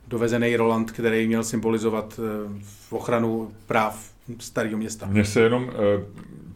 [0.07, 2.19] dovezený Roland, který měl symbolizovat
[2.61, 5.05] v ochranu práv starého města.
[5.05, 6.03] Mně se jenom, eh,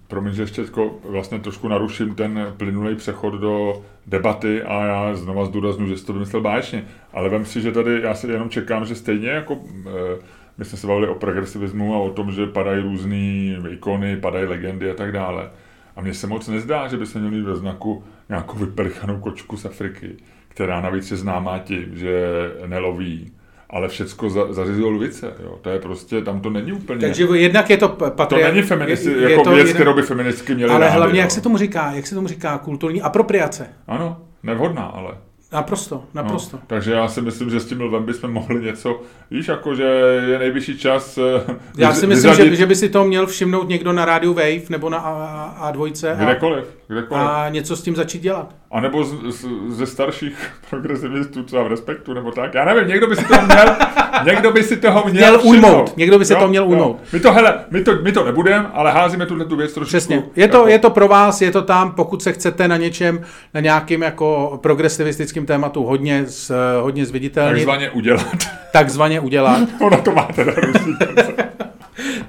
[0.07, 5.45] promiň, že ještě jako vlastně trošku naruším ten plynulý přechod do debaty a já znova
[5.45, 8.86] zdůraznu, že jsi to vymyslel báječně, ale vem si, že tady já si jenom čekám,
[8.86, 10.22] že stejně jako eh,
[10.58, 14.91] my jsme se bavili o progresivismu a o tom, že padají různé ikony, padají legendy
[14.91, 15.49] a tak dále.
[15.95, 20.16] A mně se moc nezdá, že bychom měli ve znaku nějakou vyprchanou kočku z Afriky,
[20.47, 22.26] která navíc je známá tím, že
[22.66, 23.32] neloví,
[23.70, 25.34] ale všecko za, zařizují lvice.
[25.43, 25.58] Jo.
[25.62, 26.99] To je prostě, tam to není úplně...
[26.99, 28.47] Takže jednak je to To patria...
[28.47, 31.20] není feministi, je- je jako to věc, jednak- kterou by feministky měly Ale rády, hlavně,
[31.20, 31.22] jo.
[31.22, 33.68] jak se tomu říká, jak se tomu říká, kulturní apropriace.
[33.88, 35.12] Ano, nevhodná, ale.
[35.52, 36.58] Naprosto, naprosto.
[36.58, 39.84] No, takže já si myslím, že s tím lvem bychom mohli něco, víš, jako, že
[40.30, 43.93] je nejvyšší čas eh, Já si myslím, že, že by si to měl všimnout někdo
[43.93, 47.24] na rádiu Wave nebo na A- A2 a, kdekoliv, kdekoliv.
[47.24, 48.56] a něco s tím začít dělat.
[48.72, 52.54] A nebo z, z, ze starších progresivistů třeba v Respektu, nebo tak.
[52.54, 53.76] Já nevím, někdo by si toho měl,
[54.26, 55.54] někdo by si toho měl, Měl všimnout.
[55.70, 57.00] ujmout, někdo by si to měl ujmout.
[57.14, 59.88] My to, hele, my to, my to nebudeme, ale házíme tuhle tu věc trošku.
[59.89, 60.24] Přesně.
[60.36, 63.22] Je to, je to pro vás, je to tam, pokud se chcete na něčem,
[63.54, 68.26] na nějakým jako progresivistickým tématu hodně, z, hodně zviditelnit, takzvaně udělat.
[68.74, 71.51] takzvaně udělat, Ona to má teda různý koncept.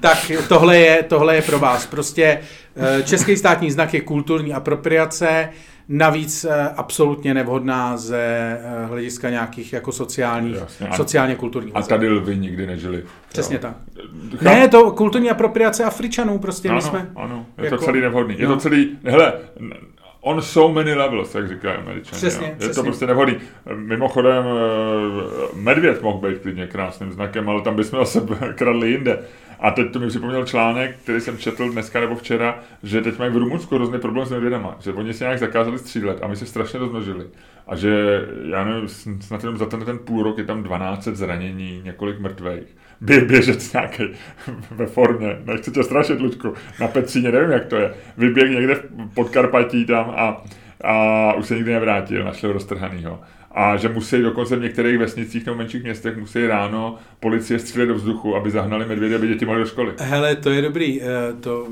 [0.02, 1.86] Tak tohle je, tohle je pro vás.
[1.86, 2.40] Prostě
[2.76, 5.48] eh, český státní znak je kulturní apropriace,
[5.88, 10.88] navíc eh, absolutně nevhodná ze eh, hlediska nějakých jako sociálních, Jasně.
[10.88, 11.76] A- sociálně kulturních.
[11.76, 13.04] A tady lvy nikdy nežili.
[13.28, 13.60] Přesně Jo.
[13.62, 13.76] tak.
[14.42, 17.10] Ne, to kulturní apropriace Afričanů, prostě my ano, jsme.
[17.16, 18.36] ano, je jako- to celý nevhodný.
[18.38, 18.54] Je no.
[18.54, 19.32] to celý, hele,
[20.20, 22.16] on so many levels, jak říkají američané.
[22.16, 22.52] Přesně, jo.
[22.52, 22.74] Je přesně.
[22.74, 23.36] to prostě nevhodný.
[23.74, 24.44] Mimochodem,
[25.54, 28.20] medvěd mohl být klidně krásným znakem, ale tam bychom zase
[28.54, 29.18] kradli jinde.
[29.62, 33.32] A teď to mi připomněl článek, který jsem četl dneska nebo včera, že teď mají
[33.32, 36.46] v Rumunsku hrozný problém s medvědama, že oni si nějak zakázali střílet a my se
[36.46, 37.26] strašně rozmnožili.
[37.66, 38.88] A že, já nevím,
[39.20, 42.76] snad jenom za ten, ten půl rok je tam 12 zranění, několik mrtvých.
[43.00, 44.02] Bě, běžec nějaký
[44.70, 47.94] ve formě, nechci tě strašit, Luďku, na Petříně, nevím, jak to je.
[48.16, 50.44] Vyběh někde v Podkarpatí tam a,
[50.84, 53.20] a už se nikdy nevrátil, ho roztrhanýho.
[53.54, 57.94] A že musí dokonce v některých vesnicích nebo menších městech musí ráno policie střílet do
[57.94, 59.92] vzduchu, aby zahnali medvědy, aby děti mohly do školy.
[59.98, 61.02] Hele, to je dobrý.
[61.02, 61.06] eh,
[61.40, 61.68] To,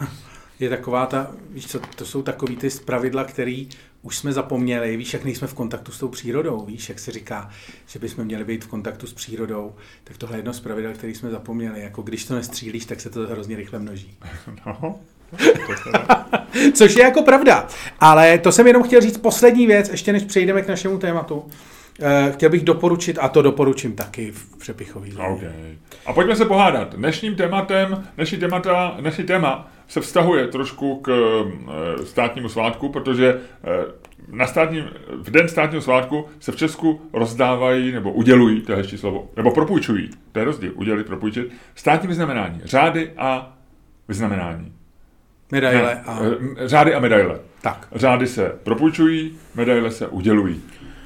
[0.00, 0.06] eh,
[0.60, 3.68] je taková ta, víš co, to jsou takový ty pravidla, který
[4.02, 7.50] už jsme zapomněli, víš, jak nejsme v kontaktu s tou přírodou, víš, jak se říká,
[7.86, 9.74] že bychom měli být v kontaktu s přírodou,
[10.04, 13.10] tak tohle je jedno z pravidel, který jsme zapomněli, jako když to nestřílíš, tak se
[13.10, 14.18] to hrozně rychle množí.
[14.66, 15.00] No.
[16.74, 17.66] Což je jako pravda.
[18.00, 21.44] Ale to jsem jenom chtěl říct poslední věc, ještě než přejdeme k našemu tématu.
[22.00, 25.76] Eh, chtěl bych doporučit, a to doporučím taky v přepichový Okay.
[26.06, 26.94] A pojďme se pohádat.
[26.94, 33.38] Dnešním tématem, dnešní, témata, dnešní téma se vztahuje trošku k e, státnímu svátku, protože e,
[34.28, 34.84] na státním,
[35.22, 40.10] v den státního svátku se v Česku rozdávají nebo udělují, to je slovo, nebo propůjčují,
[40.32, 43.56] to je rozdíl, udělit, propůjčit, státní vyznamenání, řády a
[44.08, 44.72] vyznamenání.
[45.52, 46.18] Medaile a...
[46.64, 47.40] Řády a medaile.
[47.62, 47.88] Tak.
[47.94, 50.62] Řády se propůjčují, medaile se udělují.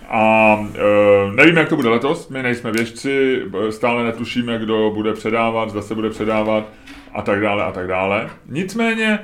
[0.09, 5.71] A e, nevím, jak to bude letos, my nejsme věžci, stále netušíme, kdo bude předávat,
[5.71, 6.69] zda se bude předávat
[7.13, 8.31] a tak dále a tak dále.
[8.47, 9.19] Nicméně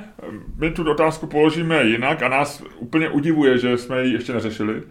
[0.57, 4.81] my tu otázku položíme jinak a nás úplně udivuje, že jsme ji ještě neřešili.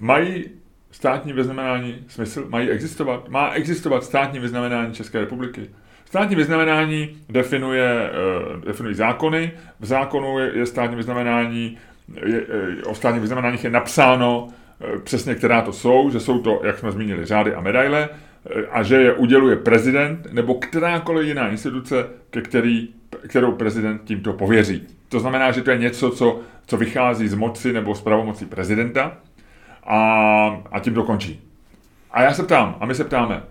[0.00, 0.44] Mají
[0.90, 2.46] státní vyznamenání smysl?
[2.48, 3.28] Mají existovat?
[3.28, 5.70] Má existovat státní vyznamenání České republiky?
[6.04, 8.10] Státní vyznamenání definuje,
[8.56, 9.52] uh, definují zákony.
[9.80, 11.78] V zákonu je, je státní vyznamenání,
[12.26, 16.60] je, je, o státních vyznamenáních je napsáno uh, přesně, která to jsou, že jsou to,
[16.64, 18.08] jak jsme zmínili, řády a medaile
[18.70, 22.88] a že je uděluje prezident nebo kterákoliv jiná instituce, ke který,
[23.28, 24.86] kterou prezident tímto pověří.
[25.08, 29.16] To znamená, že to je něco, co, co vychází z moci nebo z pravomocí prezidenta
[29.84, 29.98] a,
[30.72, 31.40] a tím dokončí.
[32.10, 33.42] A já se ptám, a my se ptáme,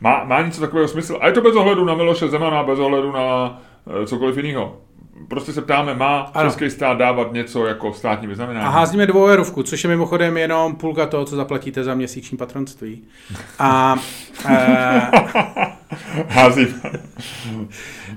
[0.00, 1.18] má, má něco takového smysl?
[1.20, 3.60] A je to bez ohledu na Miloše Zemana, bez ohledu na
[4.02, 4.76] e, cokoliv jiného.
[5.28, 6.50] Prostě se ptáme, má ano.
[6.50, 8.66] český stát dávat něco jako státní vyznamenání?
[8.66, 13.04] A házíme dvouerovku, což je mimochodem jenom půlka toho, co zaplatíte za měsíční patronství.
[13.58, 13.96] A...
[14.48, 15.10] e,
[16.28, 16.72] Házíme.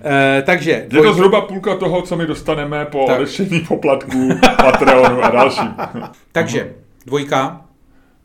[0.05, 0.85] e, takže...
[0.87, 1.05] Dvoj...
[1.05, 3.19] Je to zhruba půlka toho, co my dostaneme po tak.
[3.67, 5.75] poplatků, Patreonu a dalším.
[6.31, 6.73] takže,
[7.05, 7.61] dvojka.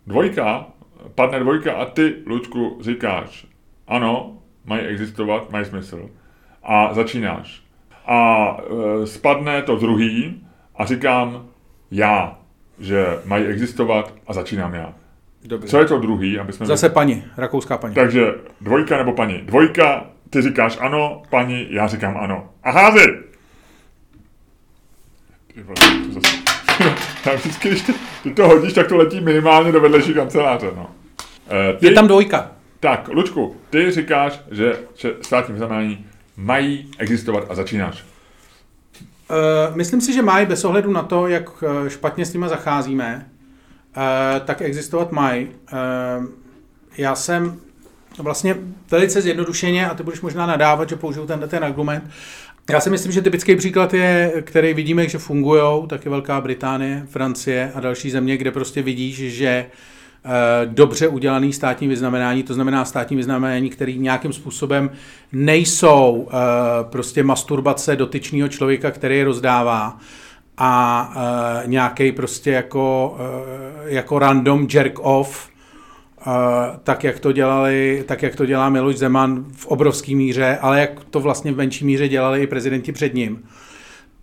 [0.06, 0.66] Dvojka?
[1.14, 3.46] Padne dvojka a ty, Luďku, říkáš,
[3.88, 6.10] ano, mají existovat, mají smysl.
[6.62, 7.62] A začínáš.
[8.06, 8.46] A
[9.02, 10.44] e, spadne to druhý
[10.76, 11.46] a říkám
[11.90, 12.38] já,
[12.78, 14.94] že mají existovat a začínám já.
[15.44, 15.68] Dobře.
[15.68, 16.38] Co je to druhý?
[16.38, 17.94] Aby jsme Zase paní, rakouská paní.
[17.94, 19.38] Takže dvojka nebo paní.
[19.38, 22.50] Dvojka, ty říkáš ano, paní, já říkám ano.
[22.62, 23.18] A házy!
[25.54, 25.76] Ty vole,
[26.06, 26.27] to zase...
[27.26, 30.90] Já vždycky, když ty, ty to hodíš, tak to letí minimálně do vedlejší kanceláře, no.
[31.50, 32.50] E, ty, je tam dvojka.
[32.80, 34.78] Tak, Lučku, ty říkáš, že
[35.22, 36.06] státní vyznamenání
[36.36, 38.04] mají existovat a začínáš.
[39.30, 43.26] Uh, myslím si, že mají bez ohledu na to, jak eh, špatně s nimi zacházíme,
[43.96, 44.02] uh,
[44.44, 45.48] tak existovat mají.
[46.98, 47.60] Já jsem
[48.18, 48.56] vlastně
[48.90, 52.10] velice zjednodušeně, a ty budeš možná nadávat, že použiju ten, ten argument,
[52.70, 57.72] já si myslím, že typický příklad je, který vidíme, že fungují, taky Velká Británie, Francie
[57.74, 59.66] a další země, kde prostě vidíš, že
[60.24, 64.90] Eh, dobře udělaný státní vyznamenání, to znamená státní vyznamenání, který nějakým způsobem
[65.32, 66.34] nejsou eh,
[66.82, 69.98] prostě masturbace dotyčného člověka, který je rozdává
[70.58, 73.16] a eh, nějaký prostě jako,
[73.84, 75.48] jako random jerk off,
[76.82, 81.04] tak jak to dělali, tak jak to dělá Miloš Zeman v obrovské míře, ale jak
[81.10, 83.42] to vlastně v menší míře dělali i prezidenti před ním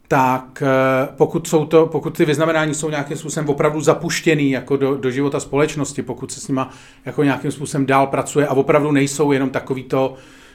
[0.07, 4.97] tak eh, pokud, jsou to, pokud ty vyznamenání jsou nějakým způsobem opravdu zapuštěný jako do,
[4.97, 6.69] do života společnosti, pokud se s nima
[7.05, 10.13] jako nějakým způsobem dál pracuje a opravdu nejsou jenom takovýto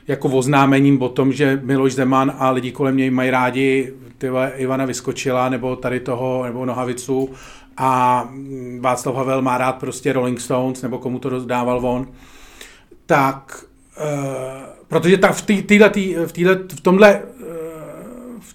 [0.08, 4.84] jako oznámením o tom, že Miloš Zeman a lidi kolem něj mají rádi tyhle Ivana
[4.84, 7.30] Vyskočila nebo tady toho, nebo Nohavicu
[7.76, 8.28] a
[8.80, 12.06] Václav Havel má rád prostě Rolling Stones nebo komu to rozdával on,
[13.06, 13.64] tak
[13.98, 14.04] uh,
[14.88, 17.22] protože ta, v, tý, týhle, tý, v, týhle, v tomhle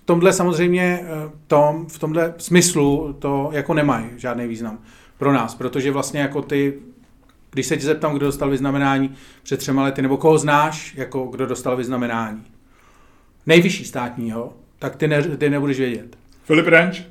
[0.05, 4.79] tomhle samozřejmě eh, tom, v tomhle smyslu to jako nemají žádný význam
[5.17, 6.73] pro nás, protože vlastně jako ty,
[7.51, 11.45] když se tě zeptám, kdo dostal vyznamenání před třema lety, nebo koho znáš, jako kdo
[11.45, 12.43] dostal vyznamenání,
[13.45, 16.17] nejvyšší státního, tak ty, ne, ty nebudeš vědět.
[16.43, 17.03] Filip Renč?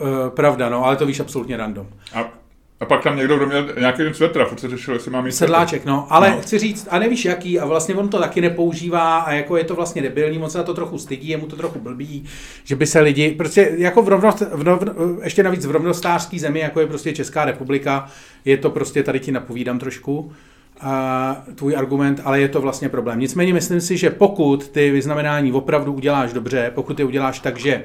[0.00, 1.86] Uh, pravda, no, ale to víš absolutně random.
[2.14, 2.38] A
[2.80, 5.32] a pak tam někdo, kdo měl nějaký den svetra, furt se řešil, jestli mám mít
[5.32, 6.06] Sedláček, no.
[6.10, 6.40] Ale no.
[6.40, 9.74] chci říct, a nevíš jaký, a vlastně on to taky nepoužívá a jako je to
[9.74, 12.24] vlastně debilní, moc se na to trochu stydí, je mu to trochu blbý,
[12.64, 14.82] že by se lidi, prostě jako v rovnost, v rov,
[15.22, 18.10] ještě navíc v rovnostářský zemi, jako je prostě Česká republika,
[18.44, 20.32] je to prostě, tady ti napovídám trošku,
[20.80, 23.18] a tvůj argument, ale je to vlastně problém.
[23.18, 27.84] Nicméně myslím si, že pokud ty vyznamenání opravdu uděláš dobře, pokud ty uděláš tak, že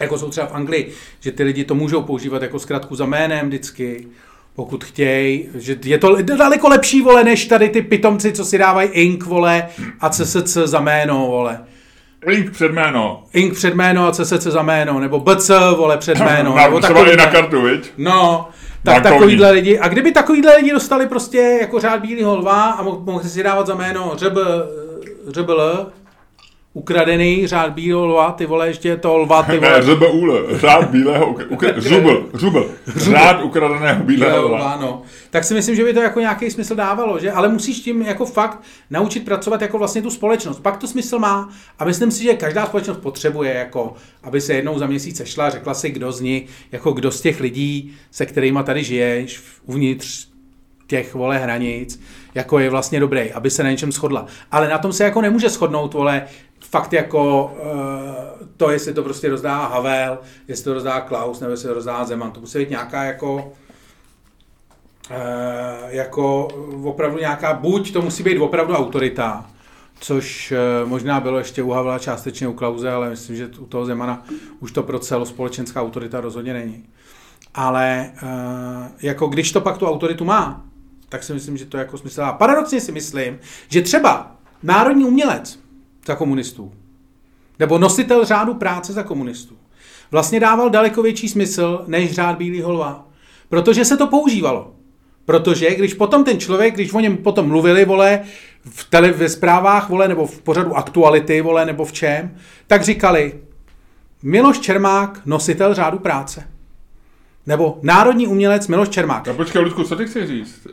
[0.00, 3.46] jako jsou třeba v Anglii, že ty lidi to můžou používat jako zkratku za jménem
[3.48, 4.06] vždycky,
[4.56, 8.88] pokud chtějí, že je to daleko lepší, vole, než tady ty pitomci, co si dávají
[8.92, 9.66] ink, vole,
[10.00, 11.60] a CSC za jméno, vole.
[12.30, 13.24] Ink před jméno.
[13.32, 16.56] Ink před jméno a CSC za jméno, nebo BC, vole, před jméno.
[16.56, 17.92] Na, nebo třeba i na kartu, viď?
[17.98, 18.48] No,
[18.82, 19.18] tak Bankovní.
[19.18, 19.78] takovýhle lidi.
[19.78, 23.66] A kdyby takovýhle lidi dostali prostě jako řád bílýho lva a mo- mohli si dávat
[23.66, 24.32] za jméno řeb,
[25.28, 25.86] řebl,
[26.76, 29.82] ukradený řád bílého lva, ty vole, ještě to lva, ty Ne, vole.
[29.82, 32.66] ŘBUL, řád bílého, ukra- ukra- žubl, žubl,
[32.96, 34.72] řád ukradeného bílého lva.
[34.72, 35.02] ano.
[35.30, 37.32] Tak si myslím, že by to jako nějaký smysl dávalo, že?
[37.32, 40.60] Ale musíš tím jako fakt naučit pracovat jako vlastně tu společnost.
[40.60, 41.48] Pak to smysl má
[41.78, 45.50] a myslím si, že každá společnost potřebuje jako, aby se jednou za měsíc sešla a
[45.50, 50.26] řekla si, kdo z nich, jako kdo z těch lidí, se kterými tady žiješ, uvnitř
[50.86, 52.00] těch vole hranic,
[52.34, 54.26] jako je vlastně dobrý, aby se na něčem shodla.
[54.50, 56.22] Ale na tom se jako nemůže shodnout, vole,
[56.74, 60.18] fakt jako uh, to, jestli to prostě rozdá Havel,
[60.48, 62.30] jestli to rozdá Klaus, nebo jestli to rozdá Zeman.
[62.30, 63.52] To musí být nějaká jako
[65.10, 66.48] eh, jako
[66.84, 69.46] opravdu nějaká, buď to musí být opravdu autorita,
[70.00, 73.86] což eh, možná bylo ještě u Havla částečně u Klauze, ale myslím, že u toho
[73.86, 74.24] Zemana
[74.60, 76.84] už to pro celospolečenská autorita rozhodně není.
[77.54, 80.64] Ale eh, jako když to pak tu autoritu má,
[81.08, 82.32] tak si myslím, že to jako smysl má.
[82.32, 85.63] Paradoxně si myslím, že třeba národní umělec
[86.06, 86.72] za komunistů,
[87.58, 89.56] nebo nositel řádu práce za komunistů,
[90.10, 93.08] vlastně dával daleko větší smysl než řád Bílého lva.
[93.48, 94.74] Protože se to používalo.
[95.24, 98.20] Protože když potom ten člověk, když o něm potom mluvili, vole,
[98.64, 102.36] v tele, ve zprávách, vole, nebo v pořadu aktuality, vole, nebo v čem,
[102.66, 103.40] tak říkali,
[104.22, 106.48] Miloš Čermák, nositel řádu práce.
[107.46, 109.26] Nebo národní umělec Miloš Čermák.
[109.26, 110.66] No počkej, Ludku, co ty chci říct?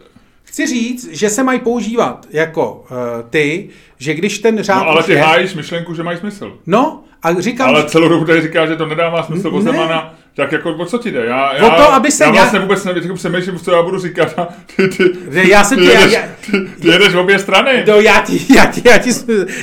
[0.51, 2.97] Chci říct, že se mají používat jako uh,
[3.29, 6.57] ty, že když ten řád No ale ty je, hájíš myšlenku, že mají smysl.
[6.67, 9.61] No, a říkám, Ale celou dobu tady říká, že to nedává smysl Ne.
[9.61, 11.25] Zemana, tak jako o co ti jde?
[11.25, 13.99] Já, já, O to, aby se já nějak- vlastně vůbec nevím, přemýšlím, co já budu
[13.99, 17.17] říkat a ty, ty, Ne, já jsem ty, já- jedeš, já- ty, ty jedeš v
[17.17, 17.85] obě strany.
[17.87, 19.09] No, já ti, já ti, já ti,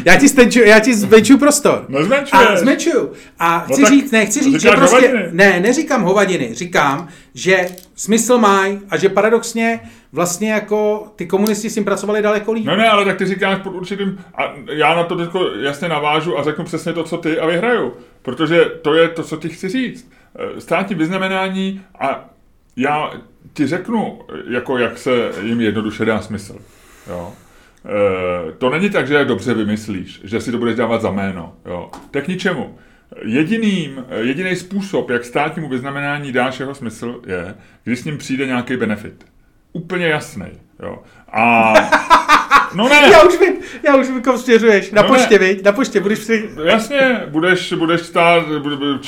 [0.05, 1.85] já ti, stenču, já ti zmenčuju prostor.
[1.89, 2.49] Nezmenšuješ.
[2.51, 3.13] A zmenšuju.
[3.39, 5.29] A chci tak říct, ne, chci říct, že prostě, hovadiny.
[5.33, 7.67] ne, neříkám hovadiny, říkám, že
[7.97, 9.81] smysl mají a že paradoxně
[10.13, 12.67] vlastně jako ty komunisti s tím pracovali daleko líp.
[12.67, 15.17] No ne, ale tak ty říkáš pod určitým, a já na to
[15.61, 17.93] jasně navážu a řeknu přesně to, co ty a vyhraju.
[18.23, 20.11] Protože to je to, co ti chci říct.
[20.39, 22.31] Eh, Státní vyznamenání a
[22.77, 23.11] já
[23.53, 26.59] ti řeknu, jako jak se jim jednoduše dá smysl.
[27.07, 27.33] Jo.
[27.87, 31.55] Eh, To není tak, že je dobře vymyslíš, že si to budeš dávat za jméno.
[31.67, 31.91] Jo.
[32.11, 32.79] To je k ničemu.
[33.25, 38.77] Jediným, jediný způsob, jak státnímu vyznamenání dáš jeho smysl, je, když s ním přijde nějaký
[38.77, 39.27] benefit.
[39.73, 40.47] Úplně jasný.
[40.83, 41.03] Jo.
[41.33, 41.75] A...
[42.75, 44.91] No ne, Já už vím, já už vím, kam směřuješ.
[44.91, 45.65] Na No poště, viď?
[45.65, 46.51] Na poště, budeš při...
[46.65, 48.45] Jasně, budeš, budeš stát,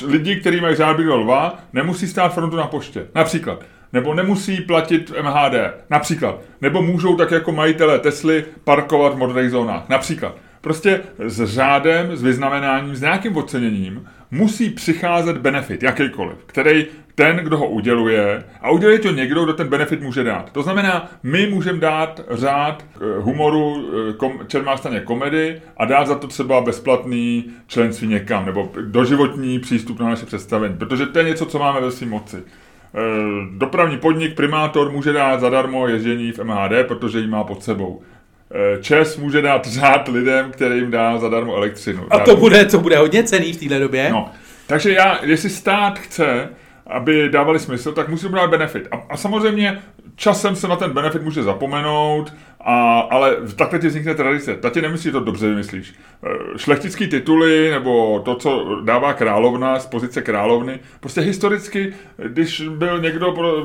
[0.06, 3.60] lidi, kteří mají řád bílého lva, nemusí stát frontu na poště, například.
[3.92, 5.54] Nebo nemusí platit MHD,
[5.90, 6.40] například.
[6.60, 10.36] Nebo můžou tak jako majitelé Tesly parkovat v modrých zónách, například.
[10.60, 16.86] Prostě s řádem, s vyznamenáním, s nějakým oceněním musí přicházet benefit, jakýkoliv, který
[17.20, 20.52] ten, kdo ho uděluje, a uděluje to někdo, kdo ten benefit může dát.
[20.52, 26.14] To znamená, my můžeme dát řád eh, humoru eh, kom, Čermástaně komedy a dát za
[26.14, 31.46] to třeba bezplatný členství někam, nebo doživotní přístup na naše představení, protože to je něco,
[31.46, 32.36] co máme ve své moci.
[32.36, 33.00] Eh,
[33.58, 38.02] Dopravní podnik, primátor může dát zadarmo ježdění v MHD, protože ji má pod sebou.
[38.80, 42.06] Čes může dát řád lidem, kterým dá zadarmo elektřinu.
[42.10, 44.10] A to bude, to bude hodně cený v téhle době.
[44.10, 44.30] No,
[44.66, 46.48] takže já, jestli stát chce,
[46.90, 48.88] aby dávali smysl, tak musí dát benefit.
[48.90, 49.82] A, a samozřejmě
[50.16, 52.34] časem se na ten benefit může zapomenout,
[52.64, 54.54] a, ale takhle ti vznikne tradice.
[54.56, 55.94] Ta ti nemyslí, že to dobře vymyslíš.
[56.26, 62.98] Eh, Šlechtický tituly, nebo to, co dává královna z pozice královny, prostě historicky, když byl
[63.00, 63.64] někdo pro-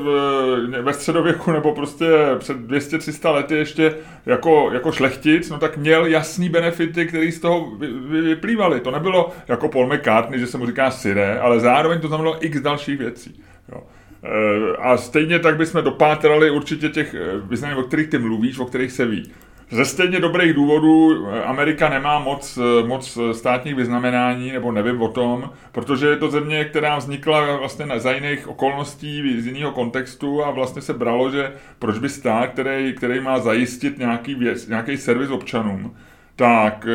[0.81, 2.05] ve středověku nebo prostě
[2.37, 3.93] před 200-300 lety ještě
[4.25, 8.79] jako, jako šlechtic, no tak měl jasný benefity, které z toho vy- vy- vyplývaly.
[8.79, 12.61] To nebylo jako Paul McCartney, že se mu říká syré, ale zároveň to znamenalo x
[12.61, 13.43] dalších věcí.
[13.71, 13.83] Jo.
[14.25, 18.65] Eh, A stejně tak bychom dopátrali určitě těch eh, vyznání, o kterých ty mluvíš, o
[18.65, 19.31] kterých se ví.
[19.71, 25.49] Ze stejně dobrých důvodů eh, Amerika nemá moc, moc státních vyznamenání, nebo nevím o tom,
[25.71, 30.81] protože je to země, která vznikla vlastně za jiných okolností, z jiného kontextu a vlastně
[30.81, 35.95] se bralo, že proč by stát, který, který má zajistit nějaký, věc, nějaký servis občanům,
[36.35, 36.87] tak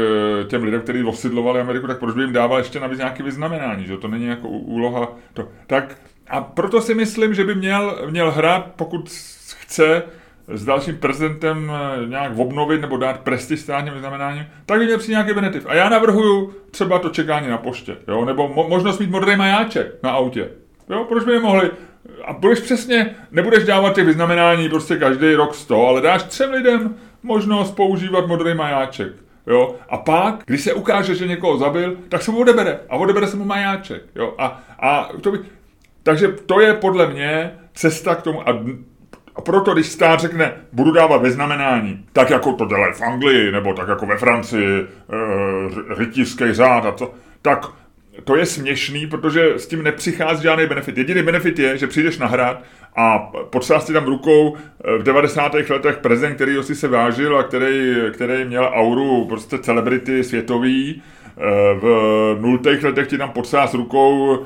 [0.46, 3.96] těm lidem, kteří osidlovali Ameriku, tak proč by jim dával ještě navíc nějaké vyznamenání, že
[3.96, 5.12] to není jako úloha.
[5.32, 5.48] To.
[5.66, 5.96] Tak
[6.30, 9.08] a proto si myslím, že by měl, měl hrát, pokud
[9.60, 10.02] chce,
[10.48, 15.12] s dalším prezidentem eh, nějak obnovit nebo dát prestiž státním vyznamenáním, tak by měl přijít
[15.12, 15.64] nějaký benefit.
[15.66, 18.24] A já navrhuju třeba to čekání na poště, jo?
[18.24, 20.48] nebo mo- možnost mít modrý majáček na autě.
[20.90, 21.04] Jo?
[21.08, 21.70] Proč by nemohli?
[22.24, 26.94] A budeš přesně, nebudeš dávat ty vyznamenání prostě každý rok 100, ale dáš třem lidem
[27.22, 29.12] možnost používat modrý majáček.
[29.46, 33.26] jo, a pak, když se ukáže, že někoho zabil, tak se mu odebere a odebere
[33.26, 35.38] se mu majáček, jo, a, a to by,
[36.02, 38.64] takže to je podle mě cesta k tomu, a
[39.36, 43.74] a proto, když stát řekne, budu dávat vyznamenání, tak jako to dělají v Anglii, nebo
[43.74, 44.84] tak jako ve Francii, e,
[45.98, 47.66] rytířský řád a to, tak
[48.24, 50.98] to je směšný, protože s tím nepřichází žádný benefit.
[50.98, 52.62] Jediný benefit je, že přijdeš na hrad
[52.96, 53.18] a
[53.50, 55.54] potřeba si tam rukou eh, v 90.
[55.54, 61.40] letech prezident, který si se vážil a který, který měl auru prostě celebrity světový, eh,
[61.74, 64.38] v nultých letech ti tam potřeba s rukou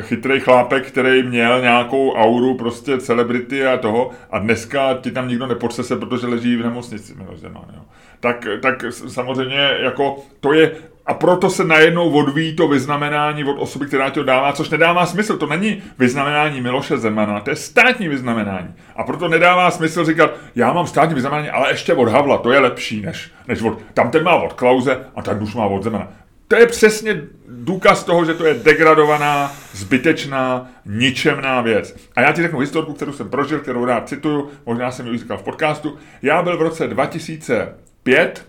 [0.00, 5.46] chytrý chlápek, který měl nějakou auru prostě celebrity a toho a dneska ti tam nikdo
[5.46, 7.82] nepodse protože leží v nemocnici Zeman, jo.
[8.20, 10.72] Tak, tak samozřejmě jako to je
[11.06, 15.06] a proto se najednou odvíjí to vyznamenání od osoby, která ti ho dává, což nedává
[15.06, 15.36] smysl.
[15.36, 18.74] To není vyznamenání Miloše Zemana, to je státní vyznamenání.
[18.96, 22.58] A proto nedává smysl říkat, já mám státní vyznamenání, ale ještě od Havla, to je
[22.58, 26.08] lepší než, než od, tam ten má od Klauze a ten už má od Zemana
[26.48, 27.22] to je přesně
[27.66, 31.96] důkaz toho, že to je degradovaná, zbytečná, ničemná věc.
[32.16, 35.38] A já ti řeknu historku, kterou jsem prožil, kterou rád cituju, možná jsem ji říkal
[35.38, 35.96] v podcastu.
[36.22, 38.46] Já byl v roce 2005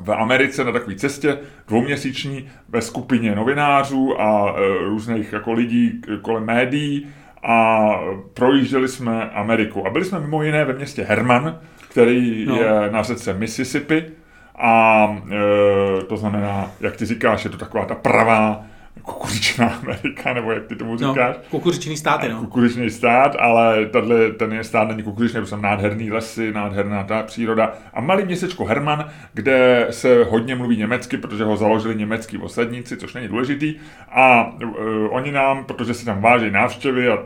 [0.00, 1.38] v Americe na takové cestě,
[1.68, 7.06] dvouměsíční, ve skupině novinářů a e, různých jako lidí kolem médií
[7.42, 7.88] a
[8.34, 9.86] projížděli jsme Ameriku.
[9.86, 12.56] A byli jsme mimo jiné ve městě Herman, který no.
[12.56, 14.04] je na řece Mississippi,
[14.62, 18.64] a e, to znamená, jak ty říkáš, je to taková ta pravá
[19.02, 21.36] kukuřičná Amerika, nebo jak ty tomu no, říkáš.
[21.36, 22.38] No, kukuřičný stát, no.
[22.38, 27.22] Kukuřičný stát, ale tato, ten je stát není kukuřičný, to jsou nádherný lesy, nádherná ta
[27.22, 27.72] příroda.
[27.94, 33.14] A malý městečko Herman, kde se hodně mluví německy, protože ho založili německý osadníci, což
[33.14, 33.74] není důležitý.
[34.10, 34.68] A uh,
[35.10, 37.18] oni nám, protože si tam váží návštěvy a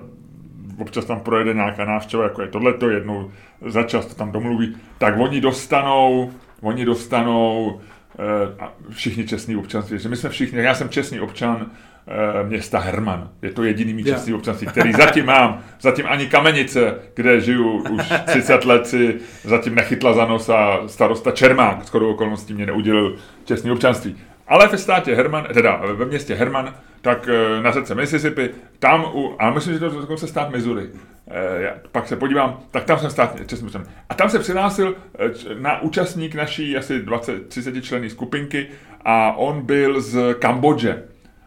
[0.78, 3.30] občas tam projede nějaká návštěva, jako je tohleto, jednou
[3.66, 6.30] za čas to tam domluví, tak oni dostanou
[6.62, 7.80] oni dostanou
[8.18, 9.98] eh, všichni čestný občanství.
[9.98, 11.66] Že my jsme všichni, já jsem čestný občan
[12.06, 13.30] eh, města Herman.
[13.42, 14.38] Je to jediný mý čestný yeah.
[14.38, 15.64] občanství, který zatím mám.
[15.80, 21.30] Zatím ani Kamenice, kde žiju už 30 let, si zatím nechytla za nos a starosta
[21.30, 24.16] Čermák s okolností mě neudělil čestný občanství.
[24.48, 26.74] Ale ve státě Herman, teda ve městě Herman,
[27.06, 30.88] tak eh, na řece Mississippi, tam, u, a myslím, že to dokonce stát Missouri,
[31.28, 33.70] eh, já pak se podívám, tak tam jsem stát čestný
[34.08, 38.66] A tam se přihlásil eh, na účastník naší asi 20-30 členní skupinky
[39.04, 41.02] a on byl z Kambodže.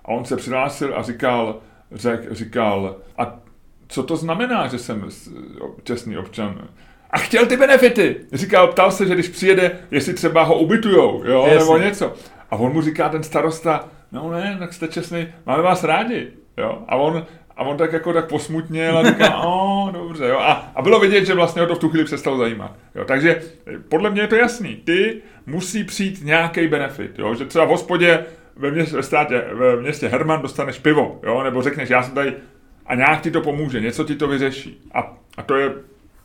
[0.05, 1.60] A on se přihlásil a říkal,
[1.91, 3.39] řek, říkal, a
[3.88, 5.10] co to znamená, že jsem
[5.84, 6.68] čestný občan?
[7.12, 8.16] A chtěl ty benefity.
[8.34, 11.60] Říkal, ptal se, že když přijede, jestli třeba ho ubytujou, jo, Jasně.
[11.60, 12.14] nebo něco.
[12.52, 16.28] A on mu říká, ten starosta, no ne, tak jste čestný, máme vás rádi.
[16.58, 16.84] Jo?
[16.88, 17.26] A on,
[17.58, 20.39] a on tak jako tak posmutněl a říká, o, dobře, jo.
[20.39, 22.76] A, a bylo vidět, že vlastně ho to v tu chvíli přestalo zajímat.
[22.95, 23.06] Jo.
[23.06, 23.41] Takže
[23.89, 24.76] podle mě je to jasný.
[24.76, 27.36] Ty musí přijít nějaký benefit, jo.
[27.36, 28.26] Že třeba v hospodě
[28.56, 31.43] ve, městě, ve, státě, ve městě Herman dostaneš pivo, jo.
[31.43, 32.34] Nebo řekneš, já jsem tady
[32.86, 34.82] a nějak ti to pomůže, něco ti to vyřeší.
[34.93, 35.74] A, a to, je,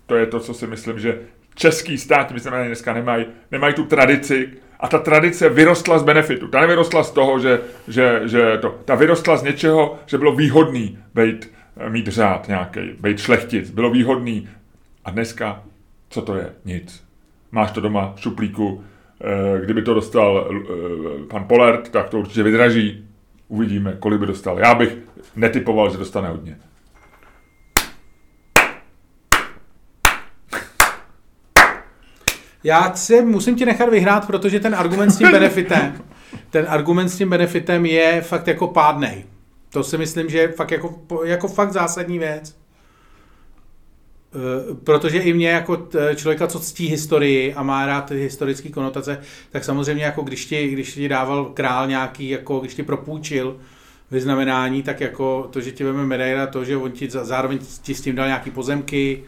[0.07, 1.19] to je to, co si myslím, že
[1.55, 4.49] český stát, myslím, že dneska nemají, nemají tu tradici,
[4.81, 6.49] a ta tradice vyrostla z benefitu.
[6.49, 10.99] Ta nevyrostla z toho, že, že, že to, ta vyrostla z něčeho, že bylo výhodný
[11.15, 14.49] být, eh, mít řád nějaký, být šlechtic, bylo výhodný.
[15.05, 15.63] A dneska,
[16.11, 16.53] co to je?
[16.65, 17.05] Nic.
[17.53, 18.85] Máš to doma v šuplíku,
[19.21, 23.05] eh, kdyby to dostal eh, pan Polert, tak to určitě vydraží.
[23.49, 24.59] Uvidíme, kolik by dostal.
[24.59, 24.99] Já bych
[25.37, 26.57] netypoval, že dostane hodně.
[32.65, 36.03] Já si musím ti nechat vyhrát, protože ten argument s tím benefitem,
[36.51, 39.25] ten argument s tím benefitem je fakt jako pádnej.
[39.71, 42.57] To si myslím, že je fakt jako, jako fakt zásadní věc.
[44.35, 49.21] Eh, protože i mě jako člověka, co ctí historii a má rád ty historické konotace,
[49.51, 53.57] tak samozřejmě jako když ti, když ti dával král nějaký, jako když ti propůjčil
[54.11, 58.01] vyznamenání, tak jako to, že ti veme medaila, to, že on ti zároveň ti s
[58.01, 59.25] tím dal nějaký pozemky,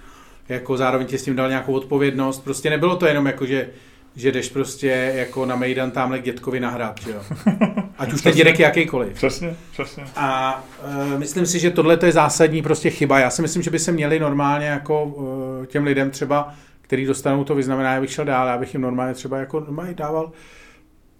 [0.48, 2.44] jako zároveň ti s tím dal nějakou odpovědnost.
[2.44, 3.68] Prostě nebylo to jenom jako, že,
[4.16, 7.22] že jdeš prostě jako na Mejdan tamhle k dětkovi nahrát, že jo.
[7.98, 9.14] Ať už ten dědek jakýkoliv.
[9.14, 10.04] Přesně, přesně.
[10.16, 13.18] A uh, myslím si, že tohle je zásadní prostě chyba.
[13.18, 17.44] Já si myslím, že by se měli normálně jako uh, těm lidem třeba, který dostanou
[17.44, 20.32] to vyznamená, já bych šel dál, já bych jim normálně třeba jako normálně dával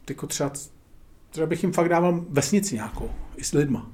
[0.09, 0.51] jako třeba,
[1.31, 3.87] třeba bych jim fakt dával vesnici nějakou, i s lidma.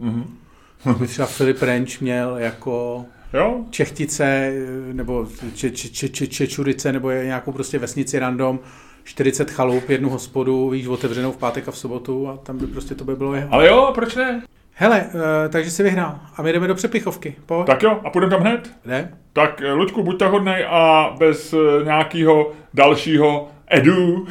[0.00, 1.06] Mm-hmm.
[1.06, 3.04] Třeba Filip Renč měl jako
[3.34, 3.60] Jo?
[3.70, 4.52] Čechtice
[4.92, 8.60] nebo če, če, če, če, Čečurice nebo nějakou prostě vesnici random,
[9.04, 12.94] 40 chalup, jednu hospodu, víš, otevřenou v pátek a v sobotu a tam by prostě
[12.94, 13.48] to by bylo jeho.
[13.52, 14.42] Ale jo, proč ne?
[14.72, 16.18] Hele, uh, takže si vyhrál.
[16.36, 17.36] A my jdeme do přepichovky.
[17.46, 17.66] Pojď.
[17.66, 18.70] Tak jo, a půjdeme tam hned?
[18.84, 19.18] Ne.
[19.32, 21.54] Tak, eh, Luďku, buď tak hodnej a bez
[21.84, 24.26] nějakého dalšího Edu.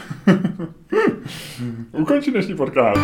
[1.91, 3.01] Ukončí dnešní podcast.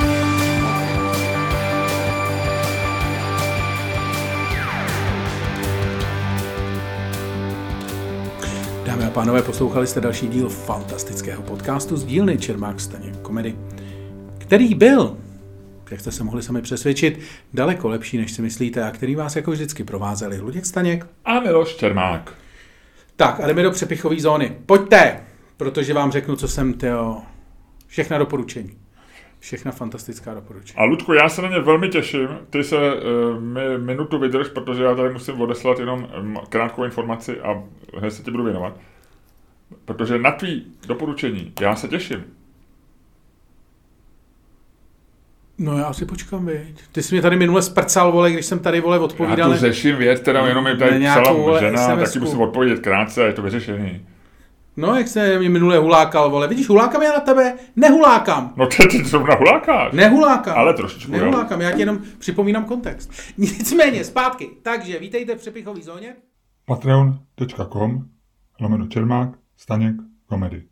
[9.09, 13.55] A pánové, poslouchali jste další díl fantastického podcastu z dílny Čermák Staněk komedy,
[14.37, 15.17] který byl,
[15.91, 17.19] jak jste se mohli sami přesvědčit,
[17.53, 21.07] daleko lepší, než si myslíte a který vás jako vždycky provázeli Luděk Staněk.
[21.25, 22.33] A Miloš Čermák.
[23.15, 24.57] Tak a jdeme do přepichové zóny.
[24.65, 25.19] Pojďte,
[25.57, 27.17] protože vám řeknu, co jsem, tyjo,
[27.87, 28.71] všechna doporučení.
[29.39, 30.77] Všechna fantastická doporučení.
[30.77, 32.27] A Ludku, já se na ně velmi těším.
[32.49, 37.41] Ty se uh, mi minutu vydrž, protože já tady musím odeslat jenom um, krátkou informaci
[37.41, 37.63] a
[37.97, 38.77] hned se ti budu věnovat.
[39.85, 42.23] Protože na tvý doporučení já se těším.
[45.57, 46.81] No já si počkám, viď.
[46.91, 49.51] Ty jsi mě tady minule sprcal, vole, když jsem tady, vole, odpovídal.
[49.51, 52.05] Já tu řeším věc, která jenom je tady nějakou, psala vole, žena, SMS-ku.
[52.05, 54.05] taky musím odpovědět krátce, je to vyřešený.
[54.77, 56.47] No, jak se mě minule hulákal, vole.
[56.47, 57.53] Vidíš, hulákám já na tebe?
[57.75, 58.53] Nehulákám.
[58.55, 59.93] No ty, ty zrovna hulákáš.
[59.93, 60.57] Nehulákám.
[60.57, 61.17] Ale trošičku, jo.
[61.17, 63.11] Nehulákám, já ti jenom připomínám kontext.
[63.37, 64.49] Nicméně, zpátky.
[64.61, 66.15] Takže, vítejte v přepichové zóně.
[66.65, 68.05] Patreon.com
[68.61, 69.29] lomeno Čermák,
[69.61, 69.95] Staněk,
[70.25, 70.68] komedy.